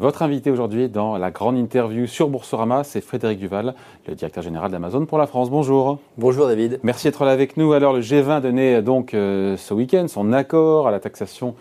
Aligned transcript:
Votre 0.00 0.22
invité 0.22 0.50
aujourd'hui 0.50 0.88
dans 0.88 1.18
la 1.18 1.30
grande 1.30 1.58
interview 1.58 2.06
sur 2.06 2.30
Boursorama, 2.30 2.84
c'est 2.84 3.02
Frédéric 3.02 3.38
Duval, 3.38 3.74
le 4.08 4.14
directeur 4.14 4.42
général 4.42 4.70
d'Amazon 4.70 5.04
pour 5.04 5.18
la 5.18 5.26
France. 5.26 5.50
Bonjour. 5.50 5.98
Bonjour 6.16 6.46
David. 6.46 6.80
Merci 6.82 7.08
d'être 7.08 7.22
là 7.26 7.32
avec 7.32 7.58
nous. 7.58 7.74
Alors 7.74 7.92
le 7.92 8.00
G20 8.00 8.40
donnait 8.40 8.80
donc 8.80 9.12
euh, 9.12 9.58
ce 9.58 9.74
week-end 9.74 10.06
son 10.08 10.32
accord 10.32 10.88
à 10.88 10.90
la 10.90 11.00
taxation 11.00 11.54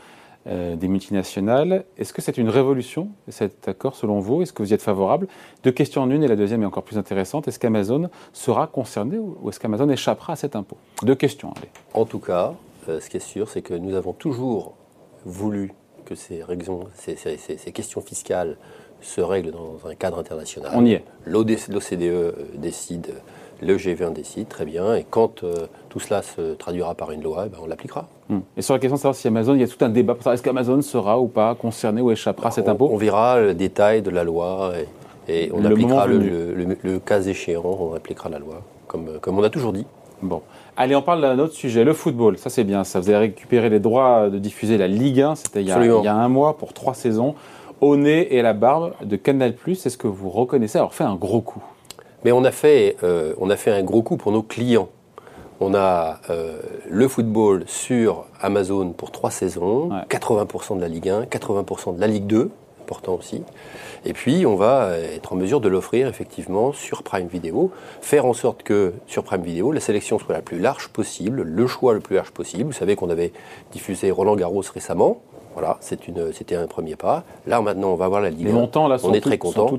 euh, 0.48 0.78
des 0.78 0.88
multinationales. 0.88 1.84
Est-ce 1.98 2.14
que 2.14 2.22
c'est 2.22 2.38
une 2.38 2.48
révolution 2.48 3.10
cet 3.28 3.68
accord 3.68 3.94
selon 3.94 4.20
vous? 4.20 4.42
Est-ce 4.42 4.54
que 4.54 4.64
vous 4.64 4.72
y 4.72 4.74
êtes 4.74 4.82
favorable? 4.82 5.28
Deux 5.66 5.72
questions 5.72 6.02
en 6.02 6.10
une 6.10 6.24
et 6.24 6.30
la 6.30 6.38
deuxième 6.38 6.64
est 6.64 6.66
encore 6.66 6.84
plus 6.84 6.98
intéressante. 6.98 7.50
Est-ce 7.50 7.60
qu'Amazon 7.60 8.10
sera 8.32 8.68
concerné 8.68 9.18
ou 9.18 9.50
est-ce 9.50 9.60
qu'Amazon 9.60 9.90
échappera 9.90 10.32
à 10.32 10.36
cet 10.38 10.56
impôt? 10.56 10.78
Deux 11.04 11.16
questions. 11.16 11.52
Allez. 11.58 11.68
En 11.94 12.06
tout 12.06 12.20
cas, 12.20 12.54
euh, 12.88 13.02
ce 13.02 13.10
qui 13.10 13.18
est 13.18 13.20
sûr, 13.20 13.50
c'est 13.50 13.62
que 13.62 13.74
nous 13.74 13.96
avons 13.96 14.14
toujours 14.14 14.76
voulu 15.26 15.74
que 16.10 16.16
ces, 16.16 16.44
ces, 17.38 17.72
questions 17.72 18.02
fiscales 18.02 18.58
se 19.02 19.22
règlent 19.22 19.52
dans 19.52 19.78
un 19.88 19.96
cadre 19.96 20.18
international. 20.18 20.72
On 20.74 20.86
y 20.86 20.94
est. 20.94 21.04
L'OCDE 21.26 22.02
euh, 22.02 22.32
décide, 22.56 23.14
le 23.62 23.78
G20 23.78 24.14
décide, 24.14 24.48
très 24.48 24.66
bien, 24.66 24.96
et 24.96 25.06
quand 25.10 25.44
euh, 25.44 25.68
tout 25.90 26.00
cela 26.00 26.22
se 26.22 26.56
traduira 26.56 26.96
par 26.96 27.12
une 27.12 27.22
loi, 27.22 27.44
eh 27.46 27.50
ben, 27.50 27.60
on 27.62 27.68
l'appliquera. 27.68 28.08
Hmm. 28.28 28.40
Et 28.58 28.62
sur 28.62 28.74
la 28.74 28.80
question 28.80 28.96
de 28.96 29.02
savoir 29.02 29.16
si 29.16 29.28
Amazon, 29.28 29.54
il 29.54 29.62
y 29.62 29.64
a 29.64 29.68
tout 29.68 29.84
un 29.86 29.90
débat 29.90 30.16
pour 30.16 30.24
savoir 30.24 30.34
est-ce 30.34 30.44
qu'Amazon 30.44 30.82
sera 30.82 31.20
ou 31.20 31.28
pas 31.28 31.54
concerné 31.56 32.02
ou 32.02 32.12
échappera 32.12 32.50
à 32.50 32.52
cet 32.52 32.68
impôt 32.68 32.90
on, 32.92 32.98
verra 32.98 33.40
le 33.40 33.54
détail 33.54 34.02
de 34.02 34.10
la 34.10 34.24
loi 34.24 34.74
et, 35.28 35.52
on 35.54 35.64
appliquera 35.64 36.08
le, 36.08 37.00
cas 37.00 37.22
échéant, 37.22 37.64
on 37.64 37.94
appliquera 37.94 38.30
la 38.30 38.40
loi, 38.40 38.64
comme, 38.88 39.20
comme 39.22 39.38
on 39.38 39.44
a 39.44 39.52
toujours 39.52 39.74
dit. 39.74 39.86
Bon. 40.22 40.42
Allez, 40.78 40.96
on 40.96 41.02
parle 41.02 41.22
d'un 41.22 41.40
autre 41.40 41.54
sujet, 41.54 41.84
le 41.84 41.94
football. 41.94 42.38
Ça, 42.38 42.50
c'est 42.50 42.64
bien. 42.64 42.84
Ça, 42.84 43.00
vous 43.00 43.10
avez 43.10 43.20
récupéré 43.20 43.70
les 43.70 43.80
droits 43.80 44.30
de 44.30 44.38
diffuser 44.38 44.78
la 44.78 44.88
Ligue 44.88 45.22
1. 45.22 45.36
C'était 45.36 45.62
il, 45.62 45.68
y 45.68 45.72
a 45.72 46.16
un 46.16 46.30
mois 46.30 46.58
pour 46.58 46.74
trois 46.74 46.94
saisons. 46.94 47.36
Au 47.82 47.96
nez 47.96 48.34
et 48.34 48.40
à 48.40 48.44
la 48.44 48.54
barbe 48.54 48.94
de 49.04 49.16
Canal+. 49.16 49.54
Est-ce 49.68 49.98
que 49.98 50.08
vous 50.08 50.30
reconnaissez 50.30 50.78
avoir 50.78 50.94
fait 50.94 51.04
un 51.06 51.16
gros 51.16 51.42
coup? 51.42 51.64
Mais 52.26 52.32
on 52.32 52.44
a 52.44 52.52
fait, 52.52 52.98
euh, 53.04 53.34
on 53.40 53.50
a 53.50 53.56
fait 53.56 53.72
un 53.72 53.84
gros 53.84 54.02
coup 54.02 54.18
pour 54.18 54.32
nos 54.32 54.44
clients. 54.44 54.90
On 55.62 55.74
a 55.74 56.20
euh, 56.30 56.60
le 56.90 57.08
football 57.08 57.64
sur 57.68 58.26
Amazon 58.42 58.92
pour 58.92 59.12
trois 59.12 59.32
saisons, 59.32 59.90
80% 60.10 60.78
de 60.78 60.82
la 60.82 60.88
Ligue 60.88 61.10
1, 61.10 61.24
80% 61.24 61.96
de 61.96 62.02
la 62.02 62.08
Ligue 62.08 62.28
2, 62.28 62.50
important 62.90 63.14
aussi. 63.14 63.44
Et 64.04 64.14
puis, 64.14 64.48
on 64.48 64.56
va 64.56 64.98
être 64.98 65.34
en 65.34 65.36
mesure 65.36 65.62
de 65.62 65.70
l'offrir 65.70 66.08
effectivement 66.08 66.74
sur 66.74 67.04
Prime 67.04 67.28
Video, 67.28 67.72
faire 68.02 68.26
en 68.26 68.34
sorte 68.34 68.64
que 68.64 68.94
sur 69.06 69.24
Prime 69.24 69.44
Video, 69.44 69.72
la 69.72 69.80
sélection 69.80 70.18
soit 70.18 70.34
la 70.34 70.42
plus 70.42 70.58
large 70.58 70.88
possible, 70.88 71.44
le 71.44 71.68
choix 71.68 71.94
le 71.94 72.00
plus 72.00 72.16
large 72.16 72.32
possible. 72.32 72.64
Vous 72.64 72.78
savez 72.78 72.96
qu'on 72.96 73.12
avait 73.12 73.32
diffusé 73.72 74.10
Roland 74.10 74.36
Garros 74.36 74.64
récemment. 74.74 75.22
Voilà, 75.54 75.78
c'était 75.82 76.56
un 76.56 76.68
premier 76.68 76.96
pas. 76.96 77.24
Là, 77.46 77.62
maintenant, 77.62 77.92
on 77.92 77.96
va 77.96 78.08
voir 78.08 78.22
la 78.22 78.32
Ligue. 78.32 78.48
Les 78.48 78.52
montants, 78.52 78.88
là, 78.88 78.98
on 79.04 79.14
est 79.14 79.22
très 79.22 79.38
content. 79.38 79.70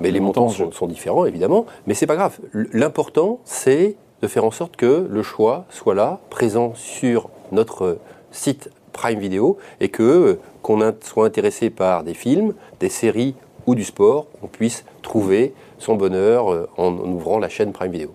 Mais 0.00 0.10
les, 0.10 0.20
montants, 0.20 0.48
sont, 0.48 0.70
sont, 0.70 0.86
différents, 0.86 1.26
évidemment. 1.26 1.66
Mais 1.86 1.94
c'est 1.94 2.06
pas 2.06 2.14
grave. 2.14 2.38
L'important, 2.72 3.40
c'est 3.44 3.96
de 4.22 4.28
faire 4.28 4.44
en 4.44 4.52
sorte 4.52 4.76
que 4.76 5.06
le 5.10 5.22
choix 5.22 5.64
soit 5.70 5.94
là, 5.94 6.20
présent 6.30 6.72
sur 6.76 7.30
notre 7.52 7.98
site 8.30 8.70
Prime 8.92 9.18
Video, 9.18 9.56
et 9.80 9.88
que 9.88 10.38
qu'on 10.62 10.80
soit 11.02 11.26
intéressé 11.26 11.70
par 11.70 12.04
des 12.04 12.14
films, 12.14 12.54
des 12.80 12.88
séries 12.88 13.34
ou 13.66 13.74
du 13.74 13.84
sport, 13.84 14.26
on 14.42 14.46
puisse 14.46 14.84
trouver 15.02 15.52
son 15.78 15.96
bonheur 15.96 16.50
euh, 16.50 16.68
en, 16.76 16.92
ouvrant 16.96 17.38
la 17.38 17.48
chaîne 17.48 17.72
Prime 17.72 17.92
Video. 17.92 18.10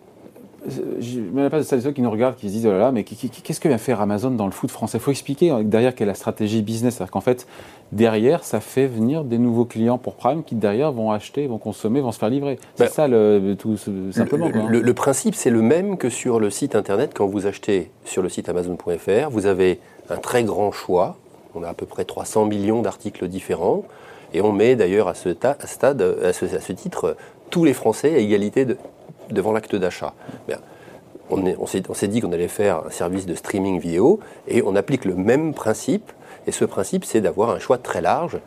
Je 0.99 1.19
me 1.19 1.43
la 1.43 1.49
place 1.49 1.69
de 1.69 1.79
celles 1.79 1.93
qui 1.93 2.01
nous 2.01 2.09
regardent, 2.09 2.37
qui 2.37 2.47
se 2.47 2.53
disent 2.53 2.65
oh 2.65 2.71
là 2.71 2.79
là, 2.79 2.91
mais 2.93 3.03
qu'est-ce 3.03 3.59
que 3.59 3.67
vient 3.67 3.77
faire 3.77 3.99
Amazon 3.99 4.31
dans 4.31 4.45
le 4.45 4.53
foot 4.53 4.71
français? 4.71 4.97
Il 4.97 5.01
faut 5.01 5.11
expliquer 5.11 5.49
hein, 5.49 5.61
derrière 5.61 5.93
quelle 5.93 6.07
est 6.07 6.11
la 6.11 6.15
stratégie 6.15 6.61
business. 6.61 6.95
C'est-à-dire 6.95 7.11
qu'en 7.11 7.19
fait, 7.19 7.45
derrière, 7.91 8.45
ça 8.45 8.61
fait 8.61 8.87
venir 8.87 9.25
des 9.25 9.37
nouveaux 9.37 9.65
clients 9.65 9.97
pour 9.97 10.15
Prime 10.15 10.41
qui 10.41 10.55
derrière 10.55 10.93
vont 10.93 11.11
acheter, 11.11 11.47
vont 11.47 11.57
consommer, 11.57 11.99
vont 11.99 12.13
se 12.13 12.19
faire 12.19 12.29
livrer. 12.29 12.59
C'est 12.75 12.85
ben, 12.85 12.89
ça 12.89 13.07
le, 13.09 13.55
tout 13.59 13.75
simplement. 14.11 14.47
Le, 14.47 14.59
hein. 14.61 14.81
le 14.81 14.93
principe, 14.93 15.35
c'est 15.35 15.49
le 15.49 15.61
même 15.61 15.97
que 15.97 16.09
sur 16.09 16.39
le 16.39 16.49
site 16.49 16.75
internet. 16.75 17.11
Quand 17.13 17.27
vous 17.27 17.45
achetez 17.45 17.91
sur 18.05 18.21
le 18.21 18.29
site 18.29 18.47
Amazon.fr, 18.47 19.29
vous 19.29 19.45
avez 19.47 19.81
un 20.13 20.17
très 20.17 20.43
grand 20.43 20.71
choix. 20.71 21.17
On 21.55 21.63
a 21.63 21.69
à 21.69 21.73
peu 21.73 21.85
près 21.85 22.05
300 22.05 22.45
millions 22.45 22.81
d'articles 22.81 23.27
différents. 23.27 23.83
Et 24.33 24.41
on 24.41 24.51
met 24.51 24.75
d'ailleurs 24.75 25.07
à 25.07 25.13
ce, 25.13 25.35
stade, 25.65 26.01
à 26.23 26.33
ce, 26.33 26.71
titre, 26.71 27.15
tous 27.49 27.65
les 27.65 27.73
Français 27.73 28.15
à 28.15 28.17
égalité 28.17 28.65
devant 29.29 29.51
l'acte 29.51 29.75
d'achat. 29.75 30.13
On, 31.29 31.65
s'est 31.65 32.07
dit 32.07 32.21
qu'on 32.21 32.31
allait 32.31 32.47
faire 32.47 32.83
un 32.85 32.89
service 32.89 33.25
de 33.25 33.35
streaming 33.35 33.79
vidéo 33.79 34.19
et 34.47 34.61
on 34.63 34.75
applique 34.75 35.05
le 35.05 35.15
même 35.15 35.53
principe. 35.53 36.11
Et 36.45 36.51
ce 36.51 36.65
principe, 36.65 37.05
c'est 37.05 37.21
d'avoir 37.21 37.51
un 37.51 37.59
choix 37.59 37.77
très 37.77 38.01
large, 38.01 38.37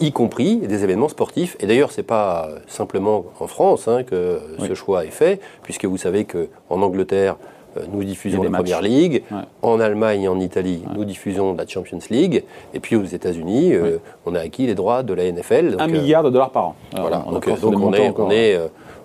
y 0.00 0.10
compris 0.12 0.56
des 0.56 0.82
événements 0.82 1.08
sportifs. 1.08 1.56
Et 1.60 1.66
d'ailleurs, 1.66 1.92
ce 1.92 2.00
n'est 2.00 2.06
pas 2.06 2.48
simplement 2.66 3.26
en 3.38 3.46
France 3.46 3.86
hein, 3.86 4.02
que 4.02 4.40
ce 4.58 4.74
choix 4.74 5.04
est 5.04 5.10
fait, 5.10 5.40
puisque 5.62 5.84
vous 5.84 5.96
savez 5.96 6.24
qu'en 6.24 6.82
Angleterre, 6.82 7.36
nous 7.92 8.04
diffusons 8.04 8.42
la 8.42 8.50
Première 8.50 8.82
Ligue. 8.82 9.22
En 9.62 9.80
Allemagne 9.80 10.22
et 10.22 10.28
en 10.28 10.40
Italie, 10.40 10.82
nous 10.94 11.04
diffusons 11.04 11.54
la 11.54 11.66
Champions 11.66 11.98
League. 12.10 12.44
Et 12.72 12.80
puis 12.80 12.96
aux 12.96 13.04
États-Unis, 13.04 13.74
euh, 13.74 13.98
on 14.26 14.34
a 14.34 14.40
acquis 14.40 14.66
les 14.66 14.74
droits 14.74 15.02
de 15.02 15.14
la 15.14 15.30
NFL. 15.30 15.76
un 15.78 15.86
milliard 15.86 16.22
de 16.22 16.30
dollars 16.30 16.50
par 16.50 16.68
an. 16.68 16.74
voilà. 16.92 17.24
donc, 17.30 17.46
on, 17.46 17.92
est, 17.92 18.12
on, 18.18 18.30
est, 18.30 18.58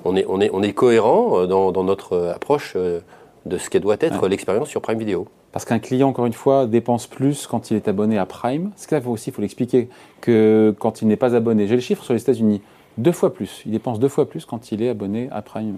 on, 0.03 0.15
est, 0.15 0.25
on, 0.27 0.41
est, 0.41 0.49
on 0.53 0.63
est 0.63 0.73
cohérent 0.73 1.45
dans, 1.47 1.71
dans 1.71 1.83
notre 1.83 2.31
approche 2.35 2.75
de 2.75 3.57
ce 3.57 3.69
qu'elle 3.69 3.81
doit 3.81 3.97
être 3.99 4.27
l'expérience 4.27 4.69
sur 4.69 4.81
Prime 4.81 4.99
Video. 4.99 5.27
Parce 5.51 5.65
qu'un 5.65 5.79
client, 5.79 6.09
encore 6.09 6.25
une 6.25 6.33
fois, 6.33 6.67
dépense 6.67 7.07
plus 7.07 7.47
quand 7.47 7.71
il 7.71 7.77
est 7.77 7.87
abonné 7.87 8.17
à 8.17 8.25
Prime. 8.25 8.71
Ce 8.75 8.87
qu'il 8.87 9.01
faut 9.01 9.11
aussi, 9.11 9.29
il 9.31 9.33
faut 9.33 9.41
l'expliquer, 9.41 9.89
que 10.21 10.75
quand 10.77 11.01
il 11.01 11.07
n'est 11.07 11.15
pas 11.15 11.35
abonné. 11.35 11.67
J'ai 11.67 11.75
les 11.75 11.81
chiffres 11.81 12.03
sur 12.03 12.13
les 12.13 12.21
États-Unis. 12.21 12.61
Deux 12.97 13.11
fois 13.11 13.33
plus. 13.33 13.63
Il 13.65 13.71
dépense 13.71 13.99
deux 13.99 14.09
fois 14.09 14.29
plus 14.29 14.45
quand 14.45 14.71
il 14.71 14.83
est 14.83 14.89
abonné 14.89 15.29
à 15.31 15.41
Prime 15.41 15.77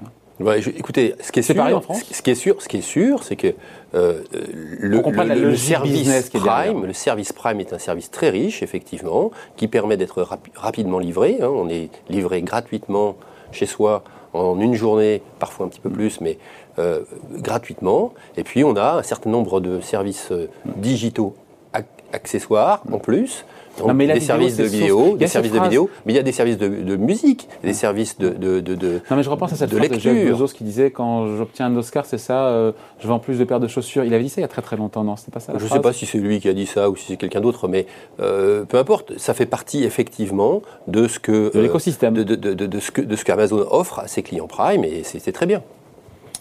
écoutez, 0.77 1.15
ce 1.21 1.31
qui 1.31 1.39
est, 1.39 1.43
sûr, 1.43 1.61
en 1.61 1.81
France 1.81 2.03
ce 2.11 2.21
qui 2.21 2.31
est 2.31 2.35
sûr, 2.35 2.61
ce 2.61 2.67
qui 2.67 2.77
est 2.77 2.81
sûr, 2.81 3.23
c'est 3.23 3.35
que 3.35 3.53
euh, 3.93 4.21
le, 4.79 5.55
service 5.55 6.29
Prime, 6.29 6.85
le 6.85 6.93
service 6.93 7.33
Prime 7.33 7.59
est 7.59 7.73
un 7.73 7.79
service 7.79 8.09
très 8.11 8.29
riche, 8.29 8.63
effectivement, 8.63 9.31
qui 9.57 9.67
permet 9.67 9.97
d'être 9.97 10.27
rapidement 10.55 10.99
livré. 10.99 11.37
Hein. 11.41 11.49
On 11.53 11.69
est 11.69 11.89
livré 12.09 12.41
gratuitement 12.41 13.15
chez 13.51 13.65
soi 13.65 14.03
en 14.33 14.59
une 14.59 14.75
journée, 14.75 15.21
parfois 15.39 15.65
un 15.65 15.69
petit 15.69 15.81
peu 15.81 15.89
plus, 15.89 16.21
mais 16.21 16.37
euh, 16.79 17.01
gratuitement. 17.33 18.13
Et 18.37 18.43
puis 18.43 18.63
on 18.63 18.75
a 18.75 18.99
un 18.99 19.03
certain 19.03 19.29
nombre 19.29 19.59
de 19.59 19.81
services 19.81 20.29
euh, 20.31 20.47
digitaux 20.77 21.35
accessoires 22.13 22.83
en 22.91 22.99
plus 22.99 23.45
non, 23.79 23.93
mais 23.93 24.07
des 24.07 24.19
services 24.19 24.57
de 24.57 24.63
vidéo, 24.63 25.15
des 25.17 25.27
services 25.27 25.51
de 25.51 25.59
vidéo, 25.59 25.89
mais 26.05 26.13
il 26.13 26.15
y 26.15 26.19
a 26.19 26.23
des 26.23 26.31
services 26.31 26.57
de, 26.57 26.95
musique, 26.97 27.47
des 27.63 27.73
services 27.73 28.17
de, 28.17 28.29
de, 28.29 28.59
de, 28.59 29.01
Non, 29.09 29.17
mais 29.17 29.23
je 29.23 29.29
repense 29.29 29.53
à 29.53 29.55
cette 29.55 29.73
phrase 29.73 29.89
de 29.89 29.99
Jeff 29.99 30.29
Bezos 30.29 30.47
qui 30.49 30.63
disait 30.63 30.91
quand 30.91 31.37
j'obtiens 31.37 31.67
un 31.67 31.75
Oscar, 31.77 32.05
c'est 32.05 32.17
ça, 32.17 32.47
euh, 32.47 32.71
je 32.99 33.07
vends 33.07 33.19
plus 33.19 33.39
de 33.39 33.43
paires 33.43 33.59
de 33.59 33.67
chaussures. 33.67 34.03
Il 34.03 34.13
avait 34.13 34.23
dit 34.23 34.29
ça 34.29 34.41
il 34.41 34.43
y 34.43 34.45
a 34.45 34.49
très 34.49 34.61
très 34.61 34.77
longtemps, 34.77 35.03
non 35.03 35.15
C'était 35.15 35.31
pas 35.31 35.39
ça 35.39 35.53
Je 35.57 35.63
ne 35.63 35.69
sais 35.69 35.79
pas 35.79 35.93
si 35.93 36.05
c'est 36.05 36.17
lui 36.17 36.39
qui 36.39 36.49
a 36.49 36.53
dit 36.53 36.65
ça 36.65 36.89
ou 36.89 36.95
si 36.95 37.05
c'est 37.07 37.17
quelqu'un 37.17 37.41
d'autre, 37.41 37.67
mais 37.67 37.87
euh, 38.19 38.65
peu 38.65 38.77
importe, 38.77 39.17
ça 39.17 39.33
fait 39.33 39.45
partie 39.45 39.83
effectivement 39.83 40.61
de 40.87 41.07
ce 41.07 41.19
que. 41.19 41.51
De 41.53 41.61
l'écosystème. 41.61 42.13
De, 42.13 42.23
de, 42.23 42.79
ce 42.79 42.91
que, 42.91 43.01
de 43.01 43.15
ce 43.15 43.25
qu'Amazon 43.25 43.65
offre 43.71 43.99
à 43.99 44.07
ses 44.07 44.21
clients 44.21 44.47
Prime, 44.47 44.83
et 44.83 45.03
c'est 45.03 45.31
très 45.31 45.45
bien. 45.45 45.61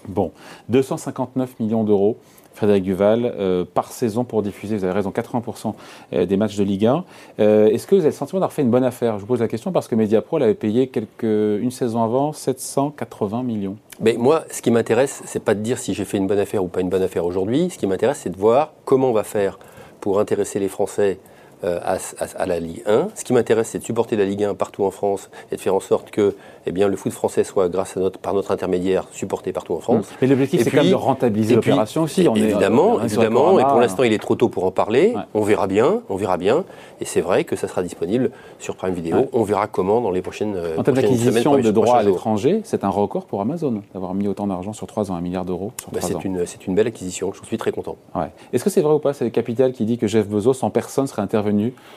Bon, 0.09 0.33
259 0.69 1.61
millions 1.61 1.85
d'euros 1.85 2.17
Frédéric 2.55 2.84
Duval, 2.84 3.25
euh, 3.25 3.65
par 3.65 3.93
saison 3.93 4.25
pour 4.25 4.43
diffuser, 4.43 4.77
vous 4.77 4.84
avez 4.84 4.93
raison, 4.93 5.11
80% 5.11 5.75
euh, 6.12 6.27
des 6.27 6.37
matchs 6.37 6.56
de 6.56 6.65
Ligue 6.65 6.87
1. 6.87 7.05
Euh, 7.38 7.69
est-ce 7.69 7.87
que 7.87 7.94
vous 7.94 8.00
avez 8.00 8.11
le 8.11 8.15
sentiment 8.15 8.41
d'avoir 8.41 8.53
fait 8.53 8.62
une 8.62 8.71
bonne 8.71 8.84
affaire? 8.84 9.16
Je 9.16 9.21
vous 9.21 9.27
pose 9.27 9.41
la 9.41 9.49
question 9.49 9.72
parce 9.72 9.88
que 9.88 9.94
Mediapro 9.94 10.38
l'avait 10.38 10.55
payé 10.55 10.89
quelques, 10.89 11.22
une 11.22 11.71
saison 11.71 12.03
avant 12.03 12.33
780 12.33 13.43
millions. 13.43 13.77
Mais 14.00 14.15
moi, 14.19 14.44
ce 14.50 14.62
qui 14.62 14.71
m'intéresse, 14.71 15.22
c'est 15.27 15.44
pas 15.44 15.55
de 15.55 15.60
dire 15.60 15.78
si 15.78 15.94
j'ai 15.94 16.05
fait 16.05 16.19
une 16.19 16.27
bonne 16.27 16.39
affaire 16.39 16.65
ou 16.65 16.69
pas 16.69 16.81
une 16.81 16.89
bonne 16.89 17.03
affaire 17.03 17.25
aujourd'hui. 17.25 17.71
Ce 17.71 17.78
qui 17.78 17.87
m'intéresse, 17.87 18.21
c'est 18.22 18.30
de 18.30 18.39
voir 18.39 18.72
comment 18.84 19.10
on 19.10 19.15
va 19.15 19.25
faire 19.25 19.59
pour 20.01 20.19
intéresser 20.21 20.59
les 20.59 20.69
Français 20.69 21.19
euh, 21.62 21.78
à, 21.83 22.47
la 22.47 22.59
Ligue 22.59 22.83
1. 22.86 23.09
Ce 23.15 23.24
qui 23.24 23.33
m'intéresse, 23.33 23.68
c'est 23.68 23.78
de 23.78 23.84
supporter 23.84 24.16
la 24.16 24.24
Ligue 24.24 24.45
1 24.45 24.54
partout 24.54 24.84
en 24.84 24.91
France 24.91 25.28
et 25.53 25.57
de 25.57 25.60
faire 25.60 25.74
en 25.74 25.80
sorte 25.80 26.10
que 26.10 26.34
eh 26.66 26.72
bien, 26.72 26.89
le 26.89 26.97
foot 26.97 27.12
français 27.12 27.45
soit, 27.45 27.68
grâce 27.68 27.97
à 27.97 28.01
notre, 28.01 28.18
par 28.18 28.34
notre 28.34 28.51
intermédiaire, 28.51 29.07
supporté 29.12 29.53
partout 29.53 29.74
en 29.74 29.80
France. 29.80 30.07
Mais 30.21 30.28
l'objectif, 30.28 30.62
c'est 30.62 30.71
quand 30.71 30.78
même 30.78 30.91
de 30.91 30.95
rentabiliser 30.95 31.54
l'opération 31.54 32.03
aussi. 32.03 32.27
On 32.28 32.34
évidemment, 32.34 33.01
est, 33.01 33.07
évidemment. 33.07 33.59
Et 33.59 33.65
pour 33.65 33.80
l'instant, 33.80 34.03
il 34.03 34.12
est 34.12 34.18
trop 34.18 34.36
tôt 34.36 34.48
pour 34.48 34.65
en 34.65 34.71
parler. 34.71 35.15
On 35.34 35.42
verra 35.42 35.66
bien, 35.66 36.03
on 36.09 36.16
verra 36.16 36.36
bien. 36.36 36.65
Et 37.01 37.04
c'est 37.04 37.21
vrai 37.21 37.45
que 37.45 37.57
ça 37.57 37.68
sera 37.68 37.83
disponible 37.83 38.30
sur 38.59 38.77
Prime 38.77 38.95
Video. 38.95 39.28
On 39.33 39.42
verra 39.42 39.66
comment 39.66 40.01
dans 40.01 40.10
les 40.10 40.22
prochaines 40.22 40.54
euh, 40.56 40.77
En 40.78 40.83
termes 40.83 40.97
d'acquisition 40.97 41.59
de 41.59 41.71
droits 41.71 41.98
à 41.98 42.03
l'étranger, 42.03 42.60
c'est 42.65 42.84
un 42.84 42.89
record 42.89 43.27
pour 43.27 43.41
Amazon 43.41 43.83
d'avoir 43.92 44.15
mis 44.15 44.28
autant 44.28 44.47
d'argent 44.47 44.72
sur 44.72 44.86
3 44.86 45.10
ans, 45.10 45.15
un 45.15 45.21
milliard 45.21 45.45
d'euros 45.45 45.72
bah, 45.92 46.01
C'est 46.03 46.24
une, 46.24 46.45
une 46.66 46.74
belle 46.74 46.86
acquisition. 46.86 47.33
Je 47.33 47.47
suis 47.47 47.59
très 47.59 47.72
content. 47.72 47.97
Ouais. 48.15 48.30
Est-ce 48.53 48.65
que 48.65 48.71
c'est 48.71 48.83
vrai 48.83 48.95
ou 48.95 48.98
pas? 48.98 49.13
C'est 49.13 49.24
le 49.24 49.30
Capital 49.30 49.72
qui 49.72 49.84
dit 49.84 49.98
que 49.98 50.06
Jeff 50.06 50.28
Bezos, 50.28 50.63
en 50.65 50.71
personne, 50.71 51.06
serait 51.06 51.22
intervenu 51.22 51.50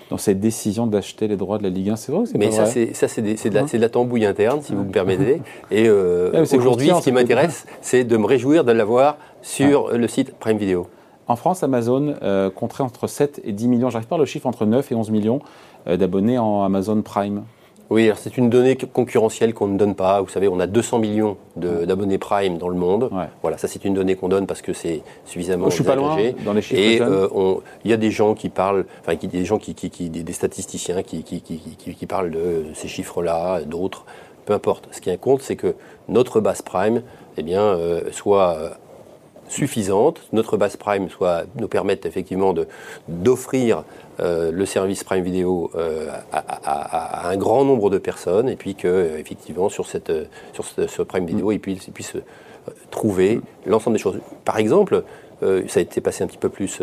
dans 0.09 0.17
cette 0.17 0.39
décision 0.39 0.87
d'acheter 0.87 1.27
les 1.27 1.35
droits 1.35 1.57
de 1.57 1.63
la 1.63 1.69
Ligue 1.69 1.89
1. 1.89 1.95
C'est 1.95 2.11
vrai 2.11 2.21
ou 2.21 2.25
c'est 2.25 2.37
Mais 2.37 2.51
ça, 2.51 2.65
c'est 2.65 2.93
ça, 2.93 3.07
c'est 3.07 3.21
de, 3.21 3.53
la, 3.53 3.63
de 3.63 3.77
la 3.77 3.89
tambouille 3.89 4.25
interne, 4.25 4.61
si 4.61 4.73
vous 4.73 4.83
me 4.83 4.91
permettez. 4.91 5.41
Et 5.71 5.87
euh, 5.87 6.45
aujourd'hui, 6.55 6.89
ce 6.89 7.03
qui 7.03 7.11
m'intéresse, 7.11 7.65
c'est 7.81 8.03
de 8.03 8.17
me 8.17 8.25
réjouir 8.25 8.63
de 8.63 8.71
l'avoir 8.71 9.17
sur 9.41 9.95
le 9.97 10.07
site 10.07 10.35
Prime 10.35 10.57
Video. 10.57 10.87
En 11.27 11.35
France, 11.35 11.63
Amazon 11.63 12.15
euh, 12.21 12.49
compterait 12.49 12.83
entre 12.83 13.07
7 13.07 13.41
et 13.43 13.53
10 13.53 13.67
millions, 13.67 13.89
j'arrive 13.89 14.07
pas 14.07 14.17
le 14.17 14.25
chiffre, 14.25 14.45
entre 14.45 14.65
9 14.65 14.91
et 14.91 14.95
11 14.95 15.09
millions 15.09 15.39
euh, 15.87 15.95
d'abonnés 15.95 16.37
en 16.37 16.63
Amazon 16.63 17.01
Prime. 17.01 17.43
Oui, 17.89 18.09
c'est 18.15 18.37
une 18.37 18.49
donnée 18.49 18.75
concurrentielle 18.75 19.53
qu'on 19.53 19.67
ne 19.67 19.77
donne 19.77 19.95
pas. 19.95 20.21
Vous 20.21 20.29
savez, 20.29 20.47
on 20.47 20.59
a 20.59 20.67
200 20.67 20.99
millions 20.99 21.37
d'abonnés 21.55 22.17
Prime 22.17 22.57
dans 22.57 22.69
le 22.69 22.75
monde. 22.75 23.09
Voilà, 23.41 23.57
ça 23.57 23.67
c'est 23.67 23.85
une 23.85 23.93
donnée 23.93 24.15
qu'on 24.15 24.29
donne 24.29 24.47
parce 24.47 24.61
que 24.61 24.73
c'est 24.73 25.01
suffisamment. 25.25 25.69
Je 25.69 25.75
suis 25.75 25.83
pas 25.83 25.95
loin 25.95 26.17
dans 26.45 26.53
les 26.53 26.61
chiffres. 26.61 26.81
Et 26.81 27.01
euh, 27.01 27.55
il 27.83 27.91
y 27.91 27.93
a 27.93 27.97
des 27.97 28.11
gens 28.11 28.33
qui 28.33 28.49
parlent, 28.49 28.85
enfin, 29.01 29.15
des 29.15 29.45
gens 29.45 29.57
qui, 29.57 29.73
des, 30.09 30.33
statisticiens 30.33 31.03
qui, 31.03 31.23
qui, 31.23 32.05
parlent 32.07 32.31
de 32.31 32.65
ces 32.73 32.87
chiffres-là, 32.87 33.61
d'autres. 33.61 34.05
Peu 34.45 34.53
importe. 34.53 34.89
Ce 34.91 34.99
qui 34.99 35.17
compte, 35.17 35.41
c'est 35.41 35.55
que 35.55 35.75
notre 36.09 36.41
base 36.41 36.61
Prime, 36.61 37.01
eh 37.37 37.43
bien, 37.43 37.61
euh, 37.61 38.01
soit 38.11 38.57
euh, 38.57 38.69
suffisante, 39.53 40.21
notre 40.33 40.57
base 40.57 40.75
Prime 40.75 41.09
soit, 41.09 41.43
nous 41.55 41.67
permette 41.67 42.05
effectivement 42.05 42.53
d'offrir 43.07 43.83
euh, 44.19 44.51
le 44.51 44.65
service 44.65 45.03
Prime 45.03 45.23
Video 45.23 45.71
euh, 45.75 46.07
à, 46.31 47.29
un 47.29 47.37
grand 47.37 47.63
nombre 47.63 47.89
de 47.89 47.97
personnes 47.97 48.49
et 48.49 48.55
puis 48.55 48.75
que 48.75 48.87
euh, 48.87 49.19
effectivement 49.19 49.69
sur, 49.69 49.87
cette, 49.87 50.11
sur 50.53 50.65
ce, 50.65 51.01
Prime 51.03 51.25
Video 51.25 51.51
ils 51.51 51.59
puissent, 51.59 51.89
puissent 51.93 52.17
trouver 52.91 53.41
l'ensemble 53.65 53.95
des 53.95 54.01
choses. 54.01 54.19
Par 54.43 54.57
exemple, 54.57 55.03
ça 55.41 55.79
a 55.79 55.83
été 55.83 55.99
passé 55.99 56.23
un 56.23 56.27
petit 56.27 56.37
peu 56.37 56.47
plus 56.47 56.81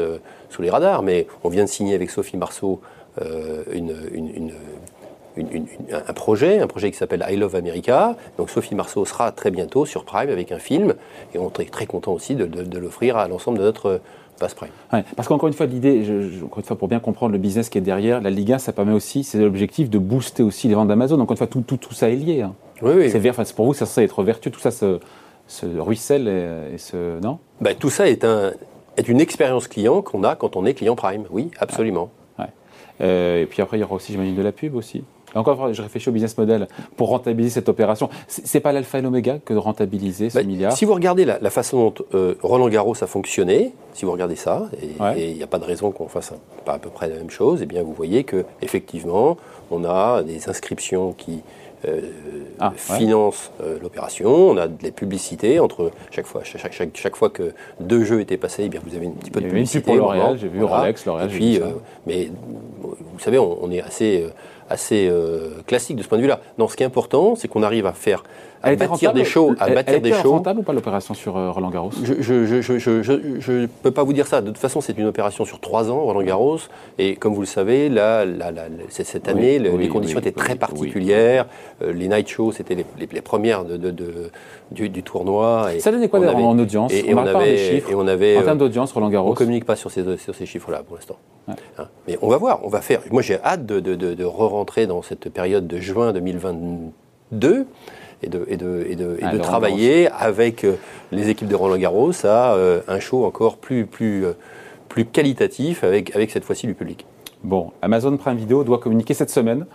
sous 0.51 0.61
les 0.61 0.69
radars, 0.69 1.03
mais 1.03 1.27
on 1.43 1.49
vient 1.49 1.65
de 1.65 1.69
signer 1.69 1.95
avec 1.95 2.11
Sophie 2.11 2.37
Marceau 2.37 2.83
une, 3.73 3.97
une 4.13 4.53
un 5.93 6.13
projet, 6.13 6.61
un 6.61 6.67
projet 6.67 6.91
qui 6.91 6.97
s'appelle 6.97 7.25
I 7.29 7.37
Love 7.37 7.57
America. 7.57 8.17
Donc 8.39 8.51
Sophie 8.51 8.75
Marceau 8.75 9.05
sera 9.05 9.33
très 9.33 9.51
bientôt 9.51 9.87
sur 9.87 10.05
Prime 10.05 10.31
avec 10.31 10.53
un 10.53 10.59
film 10.59 10.95
et 11.35 11.39
on 11.39 11.51
est 11.59 11.71
très 11.71 11.87
content 11.87 12.13
aussi 12.13 12.35
de, 12.35 12.79
l'offrir 12.79 13.17
à 13.17 13.29
l'ensemble 13.29 13.59
de 13.59 13.65
notre 13.65 14.01
base 14.41 14.55
Prime. 14.55 14.71
parce 15.17 15.29
qu'encore 15.29 15.49
une 15.49 15.55
fois, 15.55 15.67
l'idée, 15.67 16.03
encore 16.45 16.59
une 16.59 16.65
fois, 16.65 16.77
pour 16.77 16.89
bien 16.89 17.01
comprendre 17.01 17.33
le 17.33 17.39
business 17.39 17.69
qui 17.69 17.79
est 17.79 17.83
derrière, 17.83 18.21
la 18.21 18.31
Ligue 18.31 18.53
1, 18.53 18.59
ça 18.59 18.73
permet 18.73 18.93
aussi, 18.93 19.23
c'est 19.23 19.39
l'objectif 19.39 19.91
de 19.91 19.99
booster 19.99 20.43
aussi 20.43 20.69
les 20.69 20.75
ventes 20.75 20.89
d'Amazon. 20.89 21.21
Encore 21.21 21.33
une 21.33 21.39
fois, 21.39 21.47
tout, 21.47 21.61
tout, 21.61 21.77
tout, 21.77 21.93
ça 21.93 22.09
est 22.09 22.17
lié. 22.17 22.43
Hein. 22.43 22.55
Oui, 22.83 22.93
oui. 22.97 23.11
C'est 23.11 23.55
pour 23.55 23.67
vous, 23.67 23.75
ça 23.75 23.85
serait 23.85 24.05
être 24.05 24.23
vertueux, 24.23 24.51
tout 24.51 24.61
ça 24.61 24.71
se, 24.71 24.99
ruisselle 25.79 26.29
et, 26.73 26.79
se. 26.79 27.21
Non? 27.21 27.39
Ben, 27.61 27.77
Tout 27.77 27.91
ça 27.91 28.09
est, 28.09 28.25
un, 28.25 28.53
est 28.97 29.09
une 29.09 29.21
expérience 29.21 29.69
client 29.69 30.01
qu'on 30.01 30.25
a 30.25 30.37
quand 30.37 30.57
on 30.57 30.65
est 30.65 30.73
client 30.73 30.97
Prime. 30.97 31.25
Oui, 31.31 31.51
absolument. 31.59 32.11
Euh, 33.01 33.43
et 33.43 33.47
puis 33.47 33.63
après, 33.63 33.79
il 33.79 33.81
y 33.81 33.85
aura 33.85 33.95
aussi, 33.95 34.13
j'imagine, 34.13 34.35
de 34.35 34.43
la 34.43 34.53
pub 34.53 34.75
aussi. 34.75 35.05
Encore, 35.35 35.73
je 35.73 35.83
réfléchis 35.83 36.09
au 36.09 36.13
business 36.13 36.37
model 36.37 36.69
pour 36.97 37.09
rentabiliser 37.09 37.55
cette 37.55 37.69
opération. 37.69 38.09
C'est 38.27 38.61
pas 38.61 38.73
l'alpha 38.73 38.99
et 38.99 39.03
l'oméga 39.03 39.39
que 39.45 39.53
de 39.53 39.59
rentabiliser 39.59 40.31
ce 40.31 40.35
bah, 40.35 40.45
milliard 40.45 40.73
Si 40.73 40.85
vous 40.85 40.95
regardez 40.95 41.25
la, 41.25 41.51
façon 41.51 41.91
dont 41.91 41.95
euh, 42.15 42.35
Roland 42.43 42.69
Garros 42.69 42.95
a 43.03 43.07
fonctionné, 43.07 43.73
si 43.93 44.05
vous 44.05 44.13
regardez 44.13 44.37
ça, 44.37 44.69
et 45.17 45.31
il 45.31 45.37
n'y 45.37 45.43
a 45.43 45.47
pas 45.47 45.59
de 45.59 45.65
raison 45.65 45.91
qu'on 45.91 46.09
fasse 46.09 46.33
pas 46.65 46.75
à 46.75 46.79
peu 46.79 46.91
près 46.91 47.09
la 47.09 47.17
même 47.17 47.31
chose, 47.31 47.61
et 47.61 47.65
eh 47.65 47.67
bien 47.67 47.83
vous 47.83 47.93
voyez 47.93 48.25
que 48.25 48.45
effectivement, 48.63 49.37
on 49.71 49.85
a 49.85 50.23
des 50.23 50.49
inscriptions 50.49 51.13
qui 51.13 51.43
euh, 51.89 52.01
ah, 52.59 52.73
financent 52.77 53.53
euh, 53.63 53.79
l'opération. 53.81 54.51
On 54.51 54.57
a 54.59 54.69
des 54.69 54.91
publicités 54.91 55.61
entre 55.61 55.91
chaque 56.11 56.27
fois, 56.27 56.43
chaque, 56.45 56.73
chaque, 56.75 56.91
chaque, 56.95 57.17
fois 57.17 57.31
que 57.31 57.55
deux 57.81 58.05
jeux 58.05 58.21
étaient 58.21 58.37
passés, 58.37 58.65
eh 58.67 58.69
bien 58.69 58.81
vous 58.85 58.95
avez 58.95 59.07
un 59.07 59.13
petit 59.13 59.31
peu 59.31 59.41
de 59.41 59.49
publicité. 59.49 59.81
pour 59.81 59.97
L'Oréal, 59.97 60.37
j'ai 60.39 60.49
vu 60.49 60.63
Rolex, 60.63 61.07
L'Oréal. 61.07 61.31
mais 62.07 62.31
vous 62.83 63.19
savez, 63.19 63.39
on 63.39 63.71
est 63.71 63.81
assez 63.81 64.27
assez 64.71 65.09
euh, 65.11 65.63
classique 65.67 65.97
de 65.97 66.03
ce 66.03 66.09
point 66.09 66.17
de 66.17 66.23
vue-là. 66.23 66.41
Non, 66.59 66.69
ce 66.69 66.77
qui 66.77 66.83
est 66.83 66.87
important, 66.87 67.35
c'est 67.35 67.49
qu'on 67.49 67.63
arrive 67.63 67.87
à 67.87 67.93
faire 67.93 68.23
à 68.63 68.75
bâtir 68.77 69.13
des 69.13 69.25
shows, 69.25 69.55
à 69.59 69.71
bâtir 69.71 69.95
elle 69.95 70.03
des 70.03 70.13
shows. 70.13 70.33
rentable 70.33 70.61
ou 70.61 70.63
pas 70.63 70.73
l'opération 70.73 71.15
sur 71.15 71.37
euh, 71.37 71.51
Roland 71.51 71.71
Garros? 71.71 71.91
Je 72.03 73.53
ne 73.53 73.67
peux 73.67 73.91
pas 73.91 74.05
vous 74.05 74.13
dire 74.13 74.27
ça. 74.27 74.41
De 74.41 74.49
toute 74.49 74.59
façon, 74.59 74.81
c'est 74.81 74.97
une 74.99 75.07
opération 75.07 75.45
sur 75.45 75.61
trois 75.61 75.91
ans, 75.91 76.01
Roland 76.01 76.23
Garros. 76.23 76.59
Et 76.99 77.17
comme 77.17 77.35
vous 77.35 77.41
le 77.41 77.47
savez, 77.47 77.89
là, 77.89 78.25
cette 78.89 79.29
année, 79.29 79.59
les 79.59 79.89
conditions 79.89 80.19
étaient 80.19 80.33
très 80.33 80.57
particulières. 80.57 81.47
Euh, 81.83 81.93
les 81.93 82.09
night 82.09 82.29
shows, 82.29 82.53
c'était 82.53 82.75
les, 82.75 83.21
premières 83.23 83.65
de, 83.65 83.93
du, 84.71 85.03
tournoi. 85.03 85.71
Et 85.75 85.81
ça 85.81 85.91
donnait 85.91 86.09
quoi 86.09 86.21
en 86.21 86.59
audience 86.59 86.93
et, 86.93 87.15
on, 87.15 87.19
avait, 87.19 87.57
chiffres. 87.57 87.91
Et 87.91 87.95
on 87.95 88.07
avait, 88.07 88.39
en 88.39 88.43
termes 88.43 88.59
d'audience, 88.59 88.93
Roland 88.93 89.09
Garros 89.09 89.29
On 89.29 89.33
ne 89.33 89.37
communique 89.37 89.65
pas 89.65 89.77
sur 89.77 89.91
ces, 89.91 90.17
sur 90.19 90.35
ces 90.35 90.47
chiffres-là 90.47 90.83
pour 90.87 90.97
l'instant. 90.97 91.17
Hein. 91.49 91.55
Mais 92.07 92.19
on 92.23 92.29
va 92.29 92.37
voir, 92.37 92.61
on 92.65 92.69
va 92.69 92.81
faire. 92.81 93.01
Moi, 93.11 93.23
j'ai 93.23 93.41
hâte 93.43 93.67
de, 93.67 93.81
de 93.81 94.25
re-rentrer 94.25 94.87
dans 94.87 95.03
cette 95.03 95.31
période 95.31 95.67
de 95.67 95.79
juin 95.79 96.13
2022 96.13 97.67
et 98.23 98.29
de, 98.29 98.45
et 98.49 98.57
de, 98.57 98.87
et 98.87 98.97
de, 98.97 99.39
travailler 99.39 100.09
avec 100.09 100.65
euh, 100.65 100.77
les 101.13 101.29
équipes 101.31 101.49
de 101.49 101.55
Roland 101.55 101.79
Garros 101.79 102.13
à 102.25 102.55
euh, 102.55 102.81
un 102.89 103.01
show 103.01 103.25
encore 103.25 103.57
plus, 103.57 103.87
plus, 103.87 104.27
euh, 104.27 104.33
plus 104.89 105.05
qualitatif 105.07 105.85
avec, 105.85 106.15
avec 106.15 106.31
cette 106.31 106.45
fois-ci 106.45 106.67
du 106.67 106.75
public. 106.75 107.07
Bon, 107.43 107.73
Amazon 107.81 108.17
Prime 108.17 108.37
Video 108.37 108.65
doit 108.65 108.79
communiquer 108.79 109.15
cette 109.15 109.31
semaine 109.31 109.67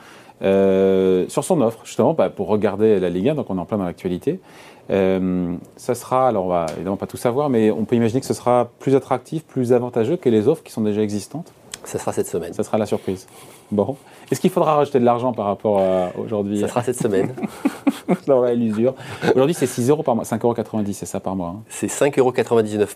sur 0.41 1.43
son 1.43 1.61
offre, 1.61 1.79
justement, 1.85 2.13
bah, 2.13 2.29
pour 2.29 2.47
regarder 2.47 2.99
la 2.99 3.09
Ligue 3.09 3.29
1, 3.29 3.35
donc 3.35 3.49
on 3.49 3.57
est 3.57 3.59
en 3.59 3.65
plein 3.65 3.77
dans 3.77 3.85
l'actualité. 3.85 4.39
ça 4.89 5.95
sera, 5.95 6.27
alors 6.27 6.45
on 6.45 6.49
va 6.49 6.65
évidemment 6.75 6.97
pas 6.97 7.07
tout 7.07 7.17
savoir, 7.17 7.49
mais 7.49 7.71
on 7.71 7.85
peut 7.85 7.95
imaginer 7.95 8.19
que 8.19 8.27
ce 8.27 8.33
sera 8.33 8.69
plus 8.79 8.95
attractif, 8.95 9.45
plus 9.45 9.73
avantageux 9.73 10.17
que 10.17 10.29
les 10.29 10.47
offres 10.47 10.61
qui 10.61 10.73
sont 10.73 10.81
déjà 10.81 11.01
existantes? 11.01 11.51
Ça 11.85 11.99
sera 11.99 12.11
cette 12.11 12.27
semaine. 12.27 12.53
Ça 12.53 12.63
sera 12.63 12.77
la 12.77 12.85
surprise. 12.85 13.27
Bon. 13.71 13.97
Est-ce 14.31 14.39
qu'il 14.39 14.49
faudra 14.49 14.75
rajouter 14.75 14.99
de 14.99 15.05
l'argent 15.05 15.33
par 15.33 15.45
rapport 15.45 15.79
à 15.79 16.11
aujourd'hui 16.17 16.59
Ça 16.59 16.67
sera 16.67 16.83
cette 16.83 16.99
semaine. 16.99 17.33
à 18.45 18.53
l'usure. 18.53 18.93
Aujourd'hui, 19.33 19.53
c'est 19.53 19.67
6 19.67 19.89
euros 19.89 20.03
par 20.03 20.15
mois, 20.15 20.23
5,90 20.23 20.43
euros, 20.43 20.83
c'est 20.93 21.05
ça 21.05 21.19
par 21.19 21.35
mois. 21.35 21.55
Hein. 21.57 21.63
C'est 21.69 21.87
5,99 21.87 22.19
euros 22.19 22.33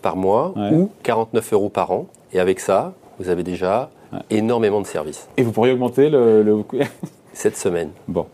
par 0.02 0.16
mois 0.16 0.54
ou 0.72 0.90
49 1.02 1.52
euros 1.52 1.68
par 1.68 1.90
an. 1.90 2.06
Et 2.32 2.40
avec 2.40 2.60
ça, 2.60 2.94
vous 3.18 3.28
avez 3.28 3.42
déjà 3.42 3.90
énormément 4.30 4.80
de 4.80 4.86
services. 4.86 5.28
Et 5.36 5.42
vous 5.42 5.52
pourriez 5.52 5.72
augmenter 5.72 6.10
le. 6.10 6.42
le... 6.42 6.64
cette 7.32 7.56
semaine. 7.56 7.90
Bon. 8.08 8.26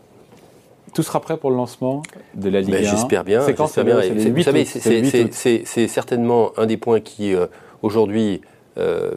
Tout 0.93 1.03
sera 1.03 1.19
prêt 1.19 1.37
pour 1.37 1.51
le 1.51 1.57
lancement 1.57 2.01
de 2.33 2.49
la 2.49 2.61
Ligue 2.61 2.71
ben, 2.71 2.85
1 2.85 2.89
J'espère 2.89 3.23
bien. 3.23 3.41
C'est 3.41 3.53
quand 3.53 3.71
bien. 3.83 3.99
Vous 3.99 4.41
savez, 4.41 4.65
c'est 4.65 5.87
certainement 5.87 6.51
un 6.57 6.65
des 6.65 6.77
points 6.77 6.99
qui, 6.99 7.35
euh, 7.35 7.47
aujourd'hui, 7.81 8.41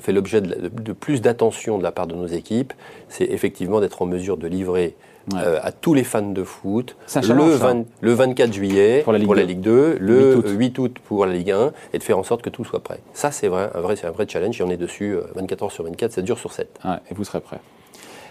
fait 0.00 0.12
l'objet 0.12 0.40
de, 0.40 0.92
plus 0.92 1.20
d'attention 1.20 1.78
de 1.78 1.82
la 1.82 1.92
part 1.92 2.06
de 2.06 2.14
nos 2.14 2.26
équipes, 2.26 2.72
c'est 3.08 3.24
effectivement 3.24 3.80
d'être 3.80 4.02
en 4.02 4.06
mesure 4.06 4.36
de 4.36 4.46
livrer 4.46 4.96
euh, 5.34 5.58
à 5.62 5.70
tous 5.70 5.94
les 5.94 6.02
fans 6.02 6.22
de 6.22 6.42
foot 6.42 6.96
le, 7.14 7.84
le, 8.00 8.12
24 8.12 8.52
juillet 8.52 9.02
pour 9.04 9.12
la 9.12 9.18
Ligue 9.18 9.60
2, 9.60 9.98
le 10.00 10.42
8 10.42 10.78
août. 10.78 10.96
pour 11.04 11.26
la 11.26 11.32
Ligue 11.32 11.50
1 11.50 11.72
et 11.92 11.98
de 11.98 12.02
faire 12.02 12.18
en 12.18 12.22
sorte 12.22 12.42
que 12.42 12.50
tout 12.50 12.64
soit 12.64 12.82
prêt. 12.82 13.00
Ça, 13.12 13.30
c'est 13.30 13.48
vrai, 13.48 13.70
un 13.74 13.80
vrai, 13.80 13.96
c'est 13.96 14.06
un 14.06 14.12
vrai 14.12 14.26
challenge 14.26 14.60
et 14.60 14.64
on 14.64 14.70
est 14.70 14.78
dessus 14.78 15.16
24 15.35 15.62
euh, 15.62 15.64
heures 15.66 15.73
sur 15.73 15.85
24, 15.85 16.12
7 16.12 16.26
jours 16.26 16.38
sur 16.38 16.52
7. 16.52 16.80
et 17.11 17.14
vous 17.14 17.25
serez 17.25 17.40
prêt. 17.40 17.61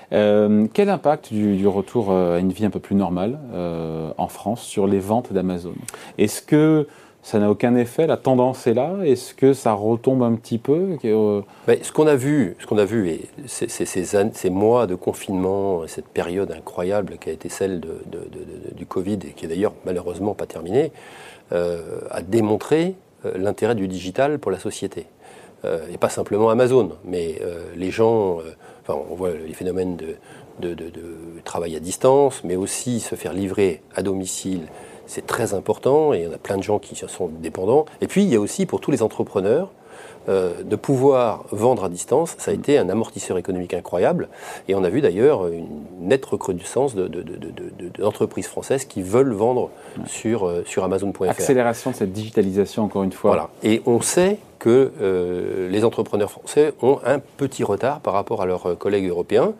quel 0.09 0.89
impact 0.89 1.31
du, 1.31 1.67
retour 1.67 2.11
à 2.11 2.39
une 2.39 2.51
vie 2.51 2.65
un 2.65 2.71
peu 2.71 2.79
plus 2.79 2.95
normale 2.95 3.37
en 4.17 4.27
France 4.27 4.61
sur 4.61 4.87
les 4.87 4.99
ventes 4.99 5.31
d'Amazon? 5.31 5.75
Est-ce 6.17 6.41
que 6.41 6.87
ça 7.21 7.39
n'a 7.39 7.49
aucun 7.49 7.75
effet. 7.75 8.07
La 8.07 8.17
tendance 8.17 8.65
est 8.67 8.73
là. 8.73 8.95
Est-ce 9.03 9.33
que 9.33 9.53
ça 9.53 9.73
retombe 9.73 10.23
un 10.23 10.35
petit 10.35 10.57
peu? 10.57 10.97
Euh, 11.03 11.41
Ce 11.83 11.91
qu'on 11.91 12.07
a 12.07 12.15
vu, 12.15 12.55
ce 12.59 12.65
qu'on 12.65 12.77
a 12.77 12.85
vu, 12.85 13.09
et 13.09 13.21
ces, 13.45 14.49
mois 14.49 14.87
de 14.87 14.95
confinement, 14.95 15.85
cette 15.87 16.07
période 16.07 16.51
incroyable 16.51 17.17
qui 17.19 17.29
a 17.29 17.33
été 17.33 17.49
celle 17.49 17.81
du 18.75 18.85
Covid 18.85 19.19
et 19.27 19.33
qui 19.33 19.45
est 19.45 19.47
d'ailleurs 19.47 19.73
malheureusement 19.85 20.33
pas 20.33 20.45
terminée, 20.45 20.91
euh, 21.51 21.99
a 22.09 22.21
démontré 22.21 22.95
euh, 23.25 23.37
l'intérêt 23.37 23.75
du 23.75 23.87
digital 23.87 24.39
pour 24.39 24.51
la 24.51 24.59
société. 24.59 25.07
et 25.91 25.97
pas 25.97 26.07
simplement 26.09 26.49
Amazon, 26.49 26.91
mais 27.03 27.41
les 27.75 27.91
gens, 27.91 28.39
enfin, 28.81 28.97
on 29.11 29.15
voit 29.15 29.31
les 29.33 29.53
phénomènes 29.53 29.97
de, 29.97 30.73
de 30.73 30.91
travail 31.43 31.75
à 31.75 31.81
distance, 31.81 32.45
mais 32.45 32.55
aussi 32.55 33.01
se 33.01 33.15
faire 33.15 33.33
livrer 33.33 33.81
à 33.93 34.03
domicile 34.03 34.67
c'est 35.09 35.25
très 35.25 35.53
important 35.53 36.13
et 36.13 36.19
il 36.19 36.23
y 36.25 36.27
en 36.27 36.33
a 36.33 36.37
plein 36.37 36.57
de 36.57 36.63
gens 36.63 36.79
qui 36.79 36.95
sont 36.95 37.27
dépendants. 37.27 37.85
Et 37.99 38.07
puis 38.07 38.23
il 38.23 38.29
y 38.29 38.35
a 38.35 38.39
aussi 38.39 38.65
pour 38.65 38.79
tous 38.79 38.91
les 38.91 39.01
entrepreneurs, 39.01 39.71
euh, 40.27 40.63
de 40.63 40.75
pouvoir 40.75 41.45
vendre 41.51 41.85
à 41.85 41.89
distance, 41.89 42.35
ça 42.37 42.51
a 42.51 42.53
été 42.53 42.77
un 42.77 42.89
amortisseur 42.89 43.37
économique 43.39 43.73
incroyable. 43.73 44.27
Et 44.67 44.75
on 44.75 44.83
a 44.83 44.89
vu 44.89 45.01
d'ailleurs 45.01 45.47
une 45.47 45.65
nette 46.01 46.25
recrudescence 46.25 46.93
d'entreprises 46.93 48.45
de, 48.45 48.49
françaises 48.49 48.85
qui 48.85 49.01
veulent 49.01 49.33
vendre 49.33 49.71
sur, 50.05 50.45
euh, 50.45 50.63
sur 50.67 50.83
Amazon.fr. 50.83 51.29
Accélération 51.29 51.91
de 51.91 51.95
cette 51.95 52.11
digitalisation, 52.11 52.83
encore 52.83 53.01
une 53.01 53.11
fois. 53.11 53.31
Voilà. 53.31 53.49
Et 53.63 53.81
on 53.87 54.01
sait 54.01 54.37
que 54.59 54.91
euh, 55.01 55.69
les 55.69 55.83
entrepreneurs 55.83 56.29
français 56.29 56.73
ont 56.83 56.99
un 57.05 57.19
petit 57.19 57.63
retard 57.63 57.99
par 58.01 58.13
rapport 58.13 58.43
à 58.43 58.45
leurs 58.45 58.77
collègues 58.77 59.07
européens. 59.07 59.53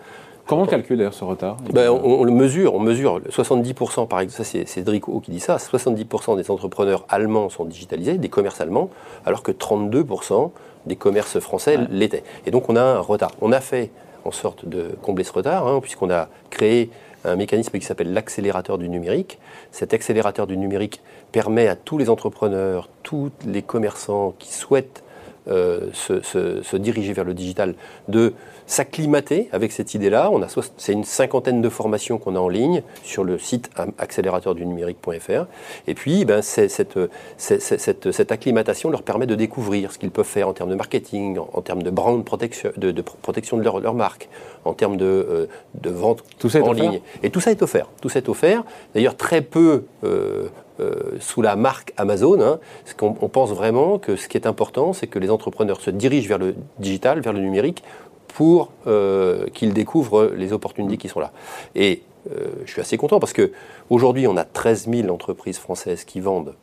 Comment 0.50 0.64
on 0.64 0.66
calcule 0.66 0.98
d'ailleurs 0.98 1.14
ce 1.14 1.24
retard 1.24 1.58
ben, 1.72 1.92
on, 1.92 2.24
le 2.24 2.32
mesure, 2.32 2.74
on 2.74 2.80
mesure 2.80 3.20
70%, 3.20 4.08
par 4.08 4.20
exemple, 4.20 4.36
ça 4.36 4.44
c'est 4.44 4.68
Cédric 4.68 5.04
qui 5.22 5.30
dit 5.30 5.40
ça, 5.40 5.58
70% 5.58 6.38
des 6.38 6.50
entrepreneurs 6.50 7.06
allemands 7.08 7.50
sont 7.50 7.66
digitalisés, 7.66 8.18
des 8.18 8.30
commerces 8.30 8.60
allemands, 8.60 8.90
alors 9.28 9.44
que 9.44 9.52
32% 9.52 10.50
des 10.88 10.96
commerces 10.96 11.40
français 11.40 11.78
l'étaient. 11.92 12.24
Et 12.48 12.52
donc 12.52 12.68
on 12.68 12.76
a 12.76 12.82
un 12.82 12.98
retard. 12.98 13.30
On 13.42 13.52
a 13.52 13.60
fait 13.60 13.92
en 14.26 14.32
sorte 14.32 14.68
de 14.68 14.96
combler 15.04 15.24
ce 15.24 15.34
retard, 15.34 15.68
hein, 15.68 15.82
puisqu'on 15.82 16.10
a 16.10 16.30
créé 16.50 16.90
un 17.26 17.36
mécanisme 17.36 17.78
qui 17.78 17.86
s'appelle 17.86 18.12
l'accélérateur 18.12 18.80
du 18.80 18.90
numérique. 18.90 19.38
Cet 19.72 19.94
accélérateur 19.94 20.48
du 20.48 20.58
numérique 20.58 21.04
permet 21.32 21.68
à 21.68 21.76
tous 21.76 22.00
les 22.00 22.10
entrepreneurs, 22.10 22.90
tous 23.04 23.30
les 23.46 23.62
commerçants 23.62 24.34
qui 24.40 24.52
souhaitent 24.52 25.04
se, 25.50 26.78
diriger 26.78 27.14
vers 27.14 27.26
le 27.26 27.34
digital, 27.34 27.76
de 28.08 28.34
s'acclimater 28.68 29.50
avec 29.52 29.72
cette 29.72 29.94
idée-là. 29.94 30.30
On 30.32 30.42
a 30.44 30.48
c'est 30.78 30.94
une 30.94 31.04
cinquantaine 31.04 31.62
de 31.62 31.70
formations 31.70 32.18
qu'on 32.18 32.36
a 32.36 32.40
en 32.40 32.50
ligne 32.50 32.84
sur 33.04 33.24
le 33.24 33.38
site 33.38 33.70
accélérateur 33.98 34.56
du 34.56 34.66
numérique.fr. 34.66 35.46
Et 35.88 35.94
puis, 35.94 36.26
ben, 36.26 36.42
cette, 36.42 37.00
cette, 37.38 38.32
acclimatation 38.32 38.90
leur 38.90 39.04
permet 39.04 39.26
de 39.26 39.36
découvrir 39.36 39.92
ce 39.92 39.98
qu'ils 39.98 40.12
peuvent 40.12 40.26
faire 40.26 40.48
en 40.48 40.54
termes 40.54 40.70
de 40.70 40.76
marketing, 40.76 41.40
en, 41.54 41.62
termes 41.62 41.84
de 41.84 41.90
brand 41.90 42.24
protection, 42.24 42.72
de, 42.78 43.02
protection 43.02 43.58
de 43.58 43.64
leur, 43.64 43.80
leur, 43.80 43.94
marque, 43.94 44.30
en 44.66 44.74
termes 44.74 44.98
de, 44.98 45.06
euh, 45.06 45.46
de 45.76 45.90
vente 45.90 46.24
tout 46.38 46.50
ça 46.50 46.62
en 46.62 46.72
ligne. 46.72 47.02
Et 47.24 47.30
tout 47.30 47.40
ça 47.40 47.52
est 47.52 47.62
offert. 47.62 47.88
Tout 48.02 48.10
ça 48.10 48.20
est 48.20 48.30
offert. 48.30 48.64
D'ailleurs, 48.94 49.16
très 49.16 49.42
peu 49.42 49.84
euh, 50.04 50.48
euh, 50.80 51.18
sous 51.20 51.42
la 51.42 51.56
marque 51.58 51.94
Amazon. 51.98 52.42
Hein, 52.42 52.60
qu'on 52.98 53.16
on 53.20 53.28
pense 53.28 53.52
vraiment 53.52 54.00
que 54.00 54.16
ce 54.16 54.30
qui 54.30 54.38
est 54.38 54.48
important, 54.48 54.94
c'est 54.94 55.08
que 55.08 55.20
les 55.20 55.30
entrepreneurs 55.30 55.82
se 55.82 55.90
dirigent 55.90 56.30
vers 56.30 56.38
le 56.38 56.56
digital, 56.78 57.20
vers 57.20 57.34
le 57.34 57.40
numérique, 57.40 57.84
pour 58.30 58.72
euh, 58.88 59.48
qu'ils 59.54 59.74
découvrent 59.74 60.32
les 60.38 60.54
opportunités 60.54 60.96
qui 60.96 61.10
sont 61.10 61.20
là. 61.20 61.32
Et 61.76 62.04
euh, 62.32 62.48
je 62.66 62.72
suis 62.72 62.82
assez 62.82 62.96
content 62.96 63.20
parce 63.20 63.34
qu'aujourd'hui, 63.34 64.28
on 64.28 64.38
a 64.38 64.46
13 64.46 64.88
000 64.90 65.10
entreprises 65.14 65.58
françaises 65.58 66.06
qui 66.06 66.22
vendent 66.22 66.54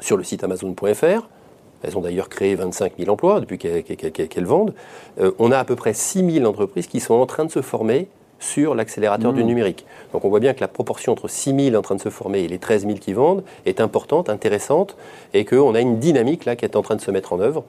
sur 0.00 0.16
le 0.16 0.24
site 0.24 0.42
amazon.fr. 0.42 1.28
Elles 1.82 1.96
ont 1.96 2.00
d'ailleurs 2.00 2.28
créé 2.28 2.54
25 2.54 2.94
000 2.98 3.10
emplois 3.10 3.40
depuis 3.40 3.58
qu'elles 3.58 4.44
vendent. 4.44 4.74
Euh, 5.20 5.32
on 5.38 5.50
a 5.50 5.58
à 5.58 5.64
peu 5.64 5.76
près 5.76 5.94
6 5.94 6.38
000 6.38 6.46
entreprises 6.46 6.86
qui 6.86 7.00
sont 7.00 7.14
en 7.14 7.26
train 7.26 7.44
de 7.44 7.50
se 7.50 7.62
former 7.62 8.08
sur 8.40 8.74
l'accélérateur 8.74 9.32
du 9.32 9.44
mmh. 9.44 9.46
numérique. 9.46 9.86
Donc 10.12 10.24
on 10.24 10.30
voit 10.30 10.40
bien 10.40 10.54
que 10.54 10.60
la 10.60 10.68
proportion 10.68 11.12
entre 11.12 11.28
6 11.28 11.70
000 11.70 11.76
en 11.76 11.82
train 11.82 11.94
de 11.94 12.00
se 12.00 12.08
former 12.08 12.40
et 12.40 12.48
les 12.48 12.58
13 12.58 12.86
000 12.86 12.98
qui 12.98 13.12
vendent 13.12 13.44
est 13.66 13.80
importante, 13.80 14.30
intéressante, 14.30 14.96
et 15.34 15.44
qu'on 15.44 15.74
a 15.74 15.80
une 15.80 15.98
dynamique 15.98 16.46
là 16.46 16.56
qui 16.56 16.64
est 16.64 16.74
en 16.74 16.82
train 16.82 16.96
de 16.96 17.02
se 17.02 17.10
mettre 17.10 17.34
en 17.34 17.40
œuvre 17.40 17.64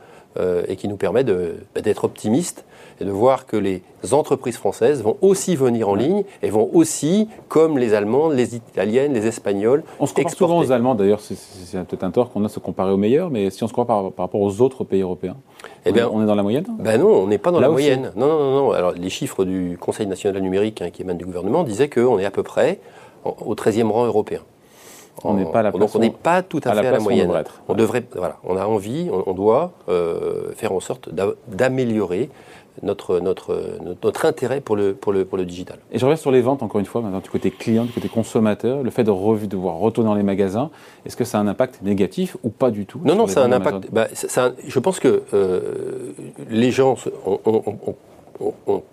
et 0.68 0.76
qui 0.76 0.88
nous 0.88 0.98
permet 0.98 1.24
bah, 1.24 1.82
d'être 1.82 2.06
optimistes 2.06 2.66
et 3.02 3.06
de 3.06 3.12
voir 3.12 3.46
que 3.46 3.58
les 3.58 3.82
entreprises 4.12 4.58
françaises 4.58 5.02
vont 5.02 5.18
aussi 5.22 5.56
venir 5.56 5.90
en 5.90 5.96
ligne 5.96 6.24
et 6.44 6.50
vont 6.50 6.70
aussi, 6.74 7.28
comme 7.48 7.78
les 7.78 7.94
Allemandes, 7.94 8.34
les 8.34 8.56
Italiennes, 8.56 9.14
les 9.14 9.26
Espagnols, 9.26 9.84
On 10.00 10.06
se 10.06 10.14
compare 10.14 10.32
souvent 10.32 10.60
aux 10.60 10.72
Allemands, 10.72 10.96
d'ailleurs, 10.96 11.20
c'est 11.20 11.36
peut-être 11.86 12.04
un 12.04 12.12
tort 12.12 12.32
qu'on 12.32 12.42
a 12.42 12.48
de 12.48 12.52
se 12.52 12.60
comparer 12.60 12.92
aux 12.92 12.98
meilleurs, 12.98 13.32
mais 13.32 13.50
si 13.50 13.64
on 13.64 13.68
se 13.68 13.74
compare 13.74 14.12
par, 14.12 14.26
rapport 14.26 14.42
aux 14.42 14.62
autres 14.62 14.84
pays 14.84 15.02
européens, 15.02 15.36
eh 15.86 15.92
bien, 15.92 16.10
on 16.12 16.22
est 16.22 16.26
dans 16.28 16.36
la 16.36 16.44
moyenne? 16.44 16.66
Ben 16.80 17.00
non, 17.00 17.10
on 17.10 17.28
n'est 17.28 17.40
pas 17.40 17.52
dans 17.52 17.60
la 17.60 17.70
moyenne. 17.70 18.12
Non, 18.16 18.28
non, 18.28 18.52
non, 18.52 18.72
Alors, 18.72 18.92
les 18.94 19.10
chiffres 19.10 19.46
du 19.46 19.78
Conseil 19.80 20.06
national 20.06 20.42
numérique 20.42 20.82
hein, 20.82 20.90
qui 20.92 21.02
émanent 21.02 21.18
du 21.18 21.26
gouvernement 21.26 21.64
disaient 21.64 21.90
qu'on 21.90 22.20
est 22.20 22.26
à 22.26 22.32
peu 22.32 22.44
près 22.44 22.80
au 23.24 23.56
13e 23.56 23.90
rang 23.90 24.06
européen. 24.06 24.42
On 25.24 25.34
n'est 25.34 25.46
pas 25.46 25.60
à 25.60 25.64
la 25.64 25.72
Donc 25.72 25.96
on 25.96 26.00
n'est 26.00 26.10
pas 26.10 26.42
tout 26.42 26.62
à, 26.64 26.74
fait 26.74 26.88
à 26.88 26.92
la 26.92 27.00
moyenne. 27.00 27.32
On 27.68 27.74
devrait, 27.74 28.04
voilà, 28.16 28.38
on 28.44 28.58
a 28.58 28.66
envie, 28.66 29.10
on, 29.12 29.34
doit 29.34 29.72
euh, 29.90 30.52
faire 30.56 30.72
en 30.72 30.80
sorte 30.80 31.10
d'améliorer 31.48 32.30
notre, 32.84 33.20
notre, 33.20 33.78
notre, 34.02 34.26
intérêt 34.26 34.62
pour 34.62 34.76
le, 34.76 34.94
pour, 34.94 35.12
le, 35.12 35.26
pour 35.26 35.38
le 35.38 35.46
digital. 35.46 35.78
Et 35.92 36.00
je 36.00 36.06
reviens 36.06 36.16
sur 36.16 36.32
les 36.32 36.42
ventes, 36.42 36.64
encore 36.64 36.80
une 36.80 36.86
fois, 36.86 37.02
maintenant 37.02 37.20
du 37.20 37.30
côté 37.30 37.52
client, 37.52 37.86
du 37.86 37.92
côté 37.92 38.10
consommateur, 38.10 38.82
le 38.82 38.90
fait 38.90 39.04
de 39.04 39.12
devoir 39.46 39.76
retourner 39.76 40.10
dans 40.10 40.16
les 40.16 40.24
magasins, 40.24 40.70
est-ce 41.06 41.16
que 41.16 41.24
ça 41.24 41.38
a 41.38 41.42
un 41.42 41.48
impact 41.48 41.82
négatif 41.82 42.38
ou 42.44 42.50
pas 42.50 42.72
du 42.72 42.86
tout 42.86 43.02
Non, 43.04 43.16
non, 43.16 43.28
ça 43.28 43.44
a 43.44 43.46
un 43.46 43.52
impact. 43.52 43.92
Bah, 43.92 44.08
je 44.66 44.80
pense 44.80 45.00
que 45.00 45.24
euh, 45.34 46.14
les 46.50 46.72
gens 46.72 46.96
ont, 47.26 48.84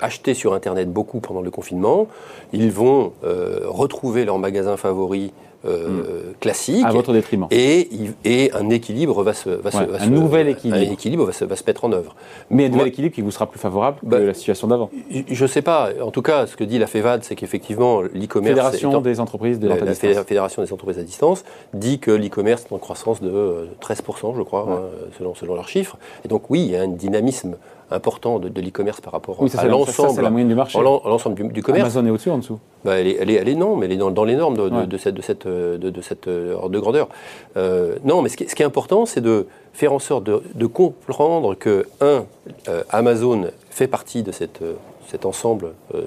acheté 0.00 0.34
sur 0.34 0.54
Internet 0.54 0.92
beaucoup 0.92 1.20
pendant 1.20 1.40
le 1.40 1.50
confinement. 1.50 2.08
Ils 2.52 2.70
vont 2.70 3.12
euh, 3.24 3.60
retrouver 3.64 4.24
leurs 4.24 4.38
magasins 4.38 4.76
favoris 4.76 5.30
euh, 5.64 5.88
hmm. 5.88 6.34
classique. 6.38 6.84
À 6.84 6.92
votre 6.92 7.12
détriment. 7.12 7.48
Et, 7.50 7.88
et 8.24 8.52
un 8.52 8.70
équilibre 8.70 9.24
va 9.24 9.32
se. 9.32 9.50
Va 9.50 9.70
un 9.98 10.06
nouvel 10.06 10.48
équilibre. 10.48 10.78
Un 10.78 10.92
équilibre 10.92 11.24
va 11.24 11.32
se, 11.32 11.44
va 11.44 11.56
se, 11.56 11.64
mettre 11.66 11.84
en 11.84 11.90
œuvre. 11.92 12.14
Mais 12.48 12.66
un 12.66 12.68
nouvel 12.68 12.86
équilibre 12.86 13.12
qui 13.12 13.22
vous 13.22 13.32
sera 13.32 13.46
plus 13.46 13.58
favorable 13.58 13.98
que 14.00 14.06
bah, 14.06 14.20
la 14.20 14.34
situation 14.34 14.68
d'avant 14.68 14.88
Je 15.10 15.42
ne 15.42 15.48
sais 15.48 15.62
pas. 15.62 15.90
En 16.00 16.12
tout 16.12 16.22
cas, 16.22 16.46
ce 16.46 16.56
que 16.56 16.62
dit 16.62 16.78
la 16.78 16.86
FEVAD, 16.86 17.24
c'est 17.24 17.34
qu'effectivement, 17.34 18.02
l'e-commerce. 18.02 18.54
Fédération 18.54 19.00
des 19.00 19.18
entreprises 19.18 19.58
de 19.58 19.66
la, 19.66 19.76
la 19.78 19.94
Fédération 19.94 20.62
des 20.62 20.72
entreprises 20.72 21.00
à 21.00 21.02
distance 21.02 21.44
dit 21.74 21.98
que 21.98 22.12
l'e-commerce 22.12 22.66
est 22.70 22.72
en 22.72 22.78
croissance 22.78 23.20
de 23.20 23.68
13%, 23.82 24.36
je 24.36 24.42
crois, 24.42 24.66
hein, 24.70 24.80
selon, 25.18 25.34
selon 25.34 25.56
leurs 25.56 25.68
chiffres. 25.68 25.96
Et 26.24 26.28
donc, 26.28 26.50
oui, 26.50 26.60
il 26.60 26.70
y 26.70 26.76
a 26.76 26.82
un 26.82 26.88
dynamisme 26.88 27.56
important 27.90 28.38
de, 28.38 28.60
l'e-commerce 28.60 29.00
par 29.00 29.12
rapport 29.12 29.36
à 29.36 29.66
l'ensemble. 29.66 30.10
C'est 30.14 30.22
la 30.22 30.30
moyenne 30.30 30.48
du 30.48 30.54
marché. 30.54 30.78
L'ensemble 30.80 31.52
du, 31.52 31.62
commerce. 31.62 31.84
Amazon 31.84 32.06
est 32.06 32.10
au-dessus, 32.10 32.30
en 32.30 32.38
dessous 32.38 32.58
bah, 32.84 32.98
elle, 32.98 33.08
est, 33.08 33.16
elle, 33.20 33.30
est, 33.30 33.34
elle, 33.34 33.48
est, 33.48 33.54
non, 33.54 33.76
mais 33.76 33.86
elle 33.86 33.92
est 33.92 33.96
dans, 33.96 34.10
dans 34.10 34.24
les 34.24 34.36
normes 34.36 34.56
de, 34.56 34.86
de, 34.86 34.96
cette, 34.98 35.14
de, 35.14 35.22
cette, 35.22 35.46
de, 35.46 36.00
cette 36.00 36.28
ordre 36.28 36.70
de 36.70 36.78
grandeur. 36.78 37.08
Euh, 37.56 37.96
non, 38.04 38.22
mais 38.22 38.28
ce 38.28 38.36
qui, 38.36 38.48
ce 38.48 38.54
qui 38.54 38.62
est 38.62 38.66
important, 38.66 39.06
c'est 39.06 39.20
de 39.20 39.46
faire 39.72 39.92
en 39.92 39.98
sorte 39.98 40.24
de, 40.24 40.66
comprendre 40.66 41.54
que, 41.54 41.86
un, 42.00 42.24
euh, 42.68 42.82
Amazon 42.90 43.48
fait 43.70 43.88
partie 43.88 44.22
de 44.22 44.32
cette, 44.32 44.60
cet 45.08 45.24
ensemble 45.24 45.72
euh, 45.94 46.02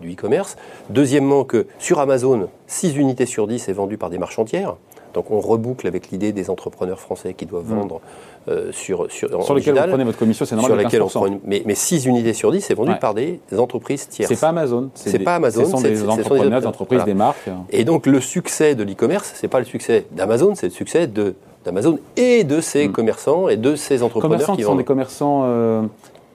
du 0.00 0.12
e-commerce. 0.12 0.56
Deuxièmement, 0.90 1.44
que 1.44 1.66
sur 1.78 2.00
Amazon, 2.00 2.48
6 2.66 2.96
unités 2.96 3.26
sur 3.26 3.46
10 3.46 3.68
est 3.68 3.72
vendu 3.72 3.98
par 3.98 4.10
des 4.10 4.18
marchandières. 4.18 4.76
Donc 5.18 5.32
on 5.32 5.40
reboucle 5.40 5.84
avec 5.88 6.12
l'idée 6.12 6.30
des 6.30 6.48
entrepreneurs 6.48 7.00
français 7.00 7.34
qui 7.34 7.44
doivent 7.44 7.68
mmh. 7.68 7.76
vendre 7.76 8.00
euh, 8.46 8.70
sur, 8.70 9.10
sur, 9.10 9.42
sur 9.42 9.52
lesquels 9.52 9.74
vous 9.74 9.88
prenez 9.88 10.04
votre 10.04 10.16
commission, 10.16 10.44
c'est 10.44 10.54
normal. 10.54 10.88
Sur 10.88 11.04
on 11.04 11.08
prend 11.08 11.38
mais, 11.44 11.60
mais 11.66 11.74
6 11.74 12.06
unités 12.06 12.32
sur 12.34 12.52
10, 12.52 12.60
c'est 12.60 12.74
vendu 12.74 12.92
par 13.00 13.14
des 13.14 13.40
entreprises 13.58 14.08
tierces. 14.08 14.28
C'est 14.32 14.38
pas 14.38 14.50
Amazon. 14.50 14.90
C'est 14.94 15.18
pas 15.18 15.34
Amazon. 15.34 15.64
Ce 15.64 15.70
sont 15.72 15.80
des 15.80 16.08
entrepreneurs, 16.08 16.60
des 16.60 16.66
entreprises, 16.68 17.02
des 17.02 17.14
marques. 17.14 17.50
Et 17.70 17.82
donc 17.82 18.06
le 18.06 18.20
succès 18.20 18.76
de 18.76 18.84
l'e-commerce, 18.84 19.32
c'est 19.34 19.48
pas 19.48 19.58
le 19.58 19.64
succès 19.64 20.06
d'Amazon, 20.12 20.54
c'est 20.54 20.66
le 20.66 20.72
succès 20.72 21.08
de 21.08 21.34
d'Amazon 21.64 21.98
et 22.16 22.44
de 22.44 22.60
ses 22.60 22.86
mmh. 22.86 22.92
commerçants 22.92 23.48
et 23.48 23.56
de 23.56 23.74
ses 23.74 24.04
entrepreneurs 24.04 24.38
commerçants 24.38 24.54
qui, 24.56 24.62
sont 24.62 24.76
des 24.76 24.84
commerçants 24.84 25.42
euh, 25.46 25.82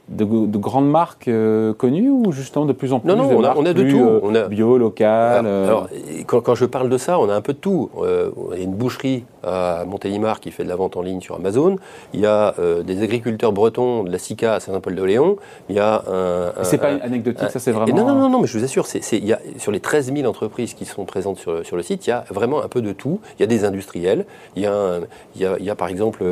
de, 0.09 0.25
grandes 0.57 0.89
marques 0.89 1.27
euh, 1.27 1.73
connues 1.73 2.09
ou 2.09 2.31
justement 2.31 2.65
de 2.65 2.73
plus 2.73 2.91
en 2.91 2.99
plus 2.99 3.07
Non, 3.07 3.15
non, 3.15 3.29
on 3.29 3.43
a, 3.43 3.55
on 3.55 3.65
a, 3.65 3.73
de 3.73 3.89
tout. 3.89 3.99
Euh, 3.99 4.19
on 4.21 4.35
a, 4.35 4.47
bio, 4.47 4.77
local. 4.77 5.45
Euh 5.45 5.65
alors, 5.65 5.87
quand, 6.27 6.41
quand, 6.41 6.55
je 6.55 6.65
parle 6.65 6.89
de 6.89 6.97
ça, 6.97 7.19
on 7.19 7.29
a 7.29 7.35
un 7.35 7.41
peu 7.41 7.53
de 7.53 7.57
tout. 7.57 7.89
il 8.51 8.57
y 8.57 8.61
a 8.61 8.63
une 8.63 8.73
boucherie 8.73 9.23
à 9.43 9.85
Montélimar 9.85 10.39
qui 10.39 10.51
fait 10.51 10.63
de 10.63 10.69
la 10.69 10.75
vente 10.75 10.97
en 10.97 11.01
ligne 11.01 11.21
sur 11.21 11.35
Amazon. 11.35 11.77
Il 12.13 12.19
y 12.19 12.25
a 12.25 12.53
des 12.85 13.01
agriculteurs 13.01 13.53
bretons 13.53 14.03
de 14.03 14.11
la 14.11 14.17
SICA 14.17 14.55
à 14.55 14.59
Saint-Paul-de-Léon. 14.59 15.37
Il 15.69 15.75
y 15.75 15.79
a 15.79 16.03
un. 16.07 16.63
c'est 16.63 16.77
pas 16.77 16.89
anecdotique, 17.01 17.49
ça 17.49 17.59
c'est 17.59 17.71
vraiment. 17.71 17.95
Non, 17.95 18.05
non, 18.05 18.15
non, 18.15 18.29
non, 18.29 18.41
mais 18.41 18.47
je 18.47 18.57
vous 18.57 18.63
assure, 18.63 18.85
c'est, 18.85 19.01
il 19.13 19.25
y 19.25 19.33
a, 19.33 19.39
sur 19.57 19.71
les 19.71 19.79
13 19.79 20.13
000 20.13 20.27
entreprises 20.27 20.73
qui 20.73 20.85
sont 20.85 21.05
présentes 21.05 21.37
sur, 21.37 21.65
sur, 21.65 21.77
le 21.77 21.83
site, 21.83 22.05
il 22.07 22.09
y 22.09 22.13
a 22.13 22.25
vraiment 22.29 22.61
un 22.61 22.67
peu 22.67 22.81
de 22.81 22.91
tout. 22.91 23.19
Il 23.37 23.41
y 23.41 23.43
a 23.43 23.47
des 23.47 23.63
industriels. 23.63 24.25
Il 24.55 24.63
y 24.63 24.65
a, 24.65 24.99
il, 25.35 25.41
y 25.41 25.45
a, 25.45 25.55
il 25.59 25.65
y 25.65 25.69
a 25.69 25.75
par 25.75 25.87
exemple 25.87 26.23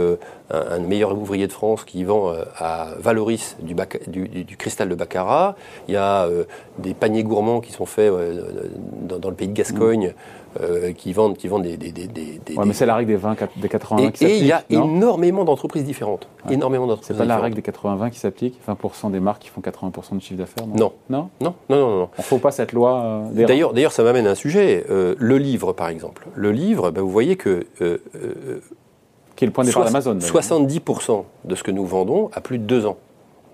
un, 0.52 0.76
un 0.76 0.80
meilleur 0.80 1.18
ouvrier 1.18 1.48
de 1.48 1.54
France 1.54 1.86
qui 1.86 2.04
vend 2.04 2.34
à 2.58 2.90
Valoris 3.00 3.56
du, 3.62 4.28
du, 4.44 4.58
cristal 4.58 4.90
de 4.90 4.96
Baccarat. 4.96 5.56
Il 5.88 5.94
y 5.94 5.98
a 5.98 6.24
euh, 6.24 6.44
des 6.80 6.94
paniers 6.94 7.24
gourmands 7.24 7.62
qui 7.62 7.72
sont 7.72 7.86
faits 7.86 8.12
euh, 8.12 8.70
dans, 9.04 9.30
le 9.30 9.36
pays 9.36 9.48
de 9.48 9.54
Gascogne. 9.54 10.14
Euh, 10.60 10.92
qui 10.92 11.14
vendent, 11.14 11.38
qui 11.38 11.48
vendent 11.48 11.64
des. 11.64 11.78
des, 11.78 11.94
des, 11.94 12.08
des 12.08 12.42
mais 12.66 12.74
c'est 12.74 12.86
la 12.86 12.96
règle 12.96 13.08
des 13.08 13.16
20, 13.16 13.38
des 13.56 13.70
80 13.70 14.12
et, 14.20 14.26
et 14.26 14.38
il 14.38 14.46
y 14.46 14.52
a 14.52 14.66
énormément 14.70 15.46
d'entreprises 15.46 15.86
différentes. 15.86 16.28
Énormément 16.50 16.88
d'entreprises. 16.88 17.16
C'est 17.16 17.18
pas 17.18 17.24
la 17.24 17.40
règle 17.40 17.56
des 17.56 17.62
80-20 17.62 18.10
qui 18.10 18.20
s'applique 18.20 18.60
20% 18.68 19.12
des 19.12 19.22
marques 19.22 19.44
qui 19.44 19.48
font 19.48 19.62
80% 19.62 20.18
de 20.18 20.22
chiffre 20.22 20.38
d'affaires 20.38 20.68
non. 20.68 20.92
Non. 21.10 21.30
non 21.40 21.56
Non, 21.70 21.78
non, 21.78 22.00
non. 22.00 22.10
Il 22.18 22.20
ne 22.20 22.24
faut 22.26 22.40
pas 22.40 22.52
cette 22.52 22.74
loi. 22.74 23.22
d'ailleurs, 23.32 23.72
d'ailleurs, 23.72 23.94
ça 23.94 24.04
m'amène 24.04 24.28
à 24.28 24.32
un 24.32 24.36
sujet. 24.36 24.86
le 24.90 25.38
livre, 25.38 25.72
par 25.72 25.88
exemple. 25.88 26.28
Le 26.36 26.52
livre, 26.52 26.92
ben, 26.92 27.02
vous 27.02 27.12
voyez 27.12 27.38
que. 27.38 27.66
qui 29.38 29.46
est 29.46 29.48
le 29.48 29.54
point 29.54 29.64
de 29.64 29.70
départ 29.70 29.86
d'Amazon 29.86 30.18
70% 30.18 31.24
de 31.46 31.56
ce 31.56 31.64
que 31.64 31.72
nous 31.72 31.86
vendons 31.86 32.30
a 32.34 32.42
plus 32.42 32.58
de 32.58 32.66
deux 32.66 32.86
ans 32.86 32.98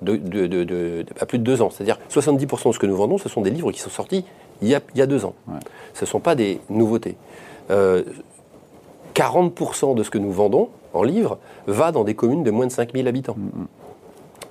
de, 0.02 1.06
à 1.20 1.26
plus 1.26 1.40
de 1.40 1.44
deux 1.44 1.62
ans. 1.62 1.70
C'est-à-dire 1.70 1.98
70% 2.10 2.68
de 2.68 2.74
ce 2.74 2.80
que 2.80 2.86
nous 2.86 2.96
vendons, 2.96 3.18
ce 3.18 3.30
sont 3.30 3.42
des 3.42 3.50
livres 3.50 3.72
qui 3.72 3.80
sont 3.80 3.90
sortis 3.90 4.26
il 4.62 4.68
y 4.68 4.76
a, 4.76 4.82
il 4.94 5.00
y 5.00 5.02
a 5.02 5.06
deux 5.06 5.26
ans. 5.26 5.34
Ce 5.94 6.06
ne 6.06 6.08
sont 6.08 6.20
pas 6.20 6.36
des 6.36 6.60
nouveautés. 6.70 7.16
40% 7.70 7.72
euh, 7.72 8.04
de 9.94 10.04
ce 10.04 10.10
que 10.10 10.18
nous 10.18 10.32
vendons 10.32 10.70
en 10.94 11.04
livres 11.04 11.38
va 11.68 11.92
dans 11.92 12.04
des 12.04 12.16
communes 12.16 12.44
de 12.44 12.52
moins 12.52 12.68
de 12.68 12.72
5000 12.72 13.08
habitants. 13.08 13.36
Mm, 13.38 13.62
mm. 13.62 13.68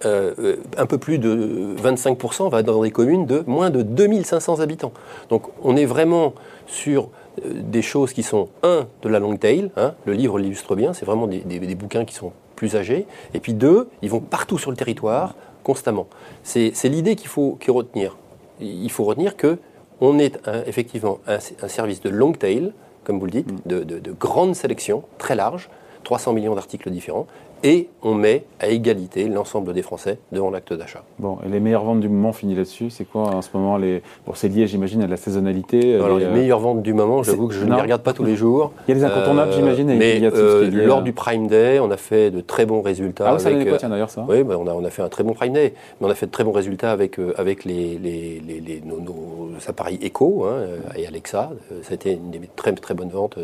Euh, 0.04 0.34
euh, 0.38 0.56
un 0.76 0.84
peu 0.84 0.98
plus 0.98 1.18
de 1.18 1.74
25% 1.82 2.50
va 2.50 2.62
dans 2.62 2.82
des 2.82 2.90
communes 2.90 3.24
de 3.24 3.42
moins 3.46 3.70
de 3.70 3.80
2500 3.80 4.60
habitants. 4.60 4.92
Donc 5.30 5.44
on 5.62 5.74
est 5.74 5.86
vraiment 5.86 6.34
sur 6.66 7.08
des 7.44 7.80
choses 7.80 8.12
qui 8.12 8.22
sont, 8.22 8.48
un, 8.62 8.86
de 9.02 9.08
la 9.08 9.18
long 9.18 9.36
tail, 9.36 9.70
hein, 9.76 9.94
le 10.04 10.12
livre 10.12 10.38
l'illustre 10.38 10.76
bien, 10.76 10.92
c'est 10.92 11.06
vraiment 11.06 11.26
des, 11.26 11.40
des, 11.40 11.74
bouquins 11.74 12.04
qui 12.04 12.14
sont 12.14 12.32
plus 12.56 12.74
âgés. 12.74 13.06
Et 13.34 13.40
puis 13.40 13.54
deux, 13.54 13.88
ils 14.02 14.10
vont 14.10 14.20
partout 14.20 14.58
sur 14.58 14.70
le 14.70 14.76
territoire, 14.76 15.36
constamment. 15.62 16.08
C'est 16.42 16.72
l'idée 16.84 17.14
qu'il 17.16 17.28
faut, 17.28 17.58
retenir. 17.68 18.16
Il 18.60 18.90
faut 18.90 19.04
retenir 19.04 19.36
que 19.36 19.58
on 20.00 20.18
est 20.18 20.38
effectivement 20.66 21.20
un, 21.26 21.38
service 21.68 22.00
de 22.02 22.10
long 22.10 22.32
tail, 22.32 22.72
comme 23.04 23.18
vous 23.18 23.26
le 23.26 23.30
dites, 23.32 23.66
mm. 23.66 23.84
de, 23.84 24.12
grande 24.12 24.54
sélection, 24.54 25.04
très 25.18 25.34
large. 25.34 25.68
300 26.04 26.34
millions 26.34 26.54
d'articles 26.54 26.88
différents, 26.90 27.26
et 27.66 27.88
on 28.04 28.14
met 28.14 28.44
à 28.60 28.68
égalité 28.68 29.26
l'ensemble 29.28 29.72
des 29.72 29.82
Français 29.82 30.18
devant 30.30 30.50
l'acte 30.50 30.72
d'achat. 30.72 31.02
Bon, 31.18 31.38
et 31.44 31.48
les 31.48 31.58
meilleures 31.58 31.82
ventes 31.82 31.98
du 31.98 32.08
moment, 32.08 32.32
fini 32.32 32.54
là-dessus, 32.54 32.90
c'est 32.90 33.04
quoi 33.04 33.22
en 33.34 33.42
ce 33.42 33.48
moment 33.54 33.76
les... 33.76 34.02
Bon, 34.24 34.34
c'est 34.34 34.46
lié, 34.46 34.68
j'imagine, 34.68 35.02
à 35.02 35.08
la 35.08 35.16
saisonnalité. 35.16 35.96
Alors, 35.96 36.16
les, 36.18 36.26
les 36.26 36.30
meilleures 36.30 36.60
ventes 36.60 36.82
du 36.82 36.94
moment, 36.94 37.24
j'avoue 37.24 37.48
que 37.48 37.54
je 37.54 37.64
ne 37.64 37.74
les 37.74 37.80
regarde 37.82 38.02
pas 38.02 38.12
tous 38.12 38.22
les 38.22 38.36
jours. 38.36 38.72
Il 38.86 38.94
y 38.94 38.96
a 38.96 39.00
des 39.00 39.04
incontournables, 39.04 39.50
Euh, 39.50 39.56
j'imagine, 39.56 39.88
Mais 39.96 40.16
il 40.16 40.22
y 40.22 40.26
a 40.26 40.30
tout 40.30 40.36
ce 40.36 40.42
euh, 40.42 40.60
qui 40.60 40.76
est 40.76 40.78
lié 40.78 40.86
lors 40.86 40.98
à- 40.98 41.02
du 41.02 41.12
Prime 41.12 41.48
Day, 41.48 41.80
on 41.80 41.90
a 41.90 41.96
fait 41.96 42.30
de 42.30 42.40
très 42.40 42.66
bons 42.66 42.82
résultats. 42.82 43.24
Ah, 43.26 43.34
oui, 43.34 43.40
ça 43.40 43.48
avec, 43.48 43.64
quoi, 43.66 43.72
euh, 43.74 43.78
tiens, 43.80 43.88
d'ailleurs, 43.88 44.10
ça 44.10 44.24
Oui, 44.28 44.44
ben, 44.44 44.56
on, 44.60 44.68
a, 44.68 44.72
on 44.72 44.84
a 44.84 44.90
fait 44.90 45.02
un 45.02 45.08
très 45.08 45.24
bon 45.24 45.32
Prime 45.34 45.52
Day, 45.52 45.74
mais 46.00 46.06
on 46.06 46.10
a 46.10 46.14
fait 46.14 46.26
de 46.26 46.30
très 46.30 46.44
bons 46.44 46.52
résultats 46.52 46.92
avec, 46.92 47.18
euh, 47.18 47.34
avec 47.36 47.64
les, 47.64 47.98
les- 47.98 48.40
les- 48.46 48.80
nos, 48.86 49.00
nos 49.00 49.48
appareils 49.66 49.98
Echo 50.02 50.44
hein, 50.44 50.60
et 50.96 51.04
Alexa. 51.06 51.50
Euh, 51.72 51.80
ça 51.82 51.90
a 51.92 51.94
été 51.94 52.12
une 52.12 52.30
des 52.30 52.40
très, 52.54 52.72
très 52.74 52.94
bonnes 52.94 53.08
ventes. 53.10 53.38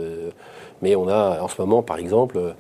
Euh, 0.83 0.87
mais 0.89 0.97
on 0.97 1.09
a 1.09 1.41
en 1.41 1.49
ce 1.49 1.61
moment, 1.61 1.83
par 1.83 1.99
exemple, 1.99 2.37
euh, 2.39 2.51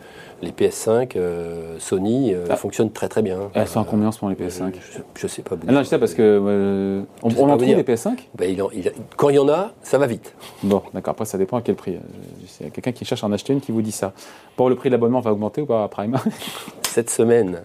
les 0.43 0.51
PS5 0.51 1.13
euh, 1.17 1.77
Sony 1.79 2.35
euh, 2.35 2.47
Ah. 2.51 2.57
fonctionnent 2.57 2.91
très 2.91 3.09
très 3.09 3.23
bien. 3.23 3.39
Elles 3.55 3.69
sont 3.69 3.81
à 3.81 3.85
combien 3.89 4.09
en 4.09 4.13
ce 4.13 4.25
moment, 4.25 4.35
les 4.37 4.45
Euh, 4.45 4.49
PS5 4.49 4.73
je, 4.93 4.99
je 5.15 5.27
sais 5.29 5.43
pas. 5.43 5.55
Ah 5.69 5.73
Non, 5.73 5.81
je 5.81 5.85
sais 5.89 5.99
parce 6.01 6.15
que. 6.15 6.23
euh, 6.23 7.03
on, 7.23 7.29
on 7.39 7.49
en 7.51 7.57
trouve 7.57 7.75
des 7.75 7.83
PS5 7.85 8.29
Ben, 8.37 8.51
il 8.53 8.61
en- 8.63 8.71
il- 8.73 8.91
quand 9.17 9.29
il 9.29 9.37
y 9.37 9.39
en 9.39 9.49
a, 9.49 9.71
ça 9.83 9.99
va 9.99 10.07
vite. 10.07 10.35
Bon, 10.65 10.83
d'accord, 10.95 11.13
après 11.13 11.27
ça 11.27 11.39
dépend 11.39 11.59
à 11.59 11.63
quel 11.63 11.77
prix. 11.77 11.95
Euh, 11.95 12.01
C'est 12.49 12.71
quelqu'un 12.71 12.91
qui 12.93 13.05
cherche 13.05 13.23
à 13.23 13.27
en 13.29 13.33
acheter 13.33 13.53
une 13.53 13.61
qui 13.61 13.71
vous 13.71 13.83
dit 13.83 13.93
ça. 13.93 14.13
Bon, 14.59 14.69
le 14.69 14.75
prix 14.75 14.89
de 14.89 14.95
l'abonnement 14.95 15.21
va 15.21 15.33
augmenter 15.33 15.63
ou 15.63 15.67
pas 15.67 15.85
à 15.85 15.89
Prime 15.89 16.17
Cette 16.83 17.09
semaine. 17.09 17.61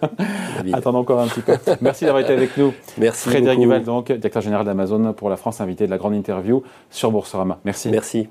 Attendons 0.72 1.00
encore 1.00 1.20
un 1.20 1.28
petit 1.28 1.42
peu. 1.42 1.58
Merci 1.82 2.06
d'avoir 2.06 2.24
été 2.24 2.32
avec 2.32 2.56
nous. 2.58 2.74
Merci. 2.98 3.28
Frédéric. 3.30 3.60
Duval, 3.60 3.84
donc, 3.84 4.06
directeur 4.12 4.42
général 4.42 4.66
d'Amazon 4.66 5.12
pour 5.14 5.30
la 5.30 5.36
France, 5.36 5.60
invité 5.60 5.86
de 5.86 5.92
la 5.92 5.98
grande 5.98 6.14
interview 6.16 6.64
sur 6.92 7.12
Boursorama. 7.12 7.58
Merci. 7.66 7.90
Merci. 7.90 8.30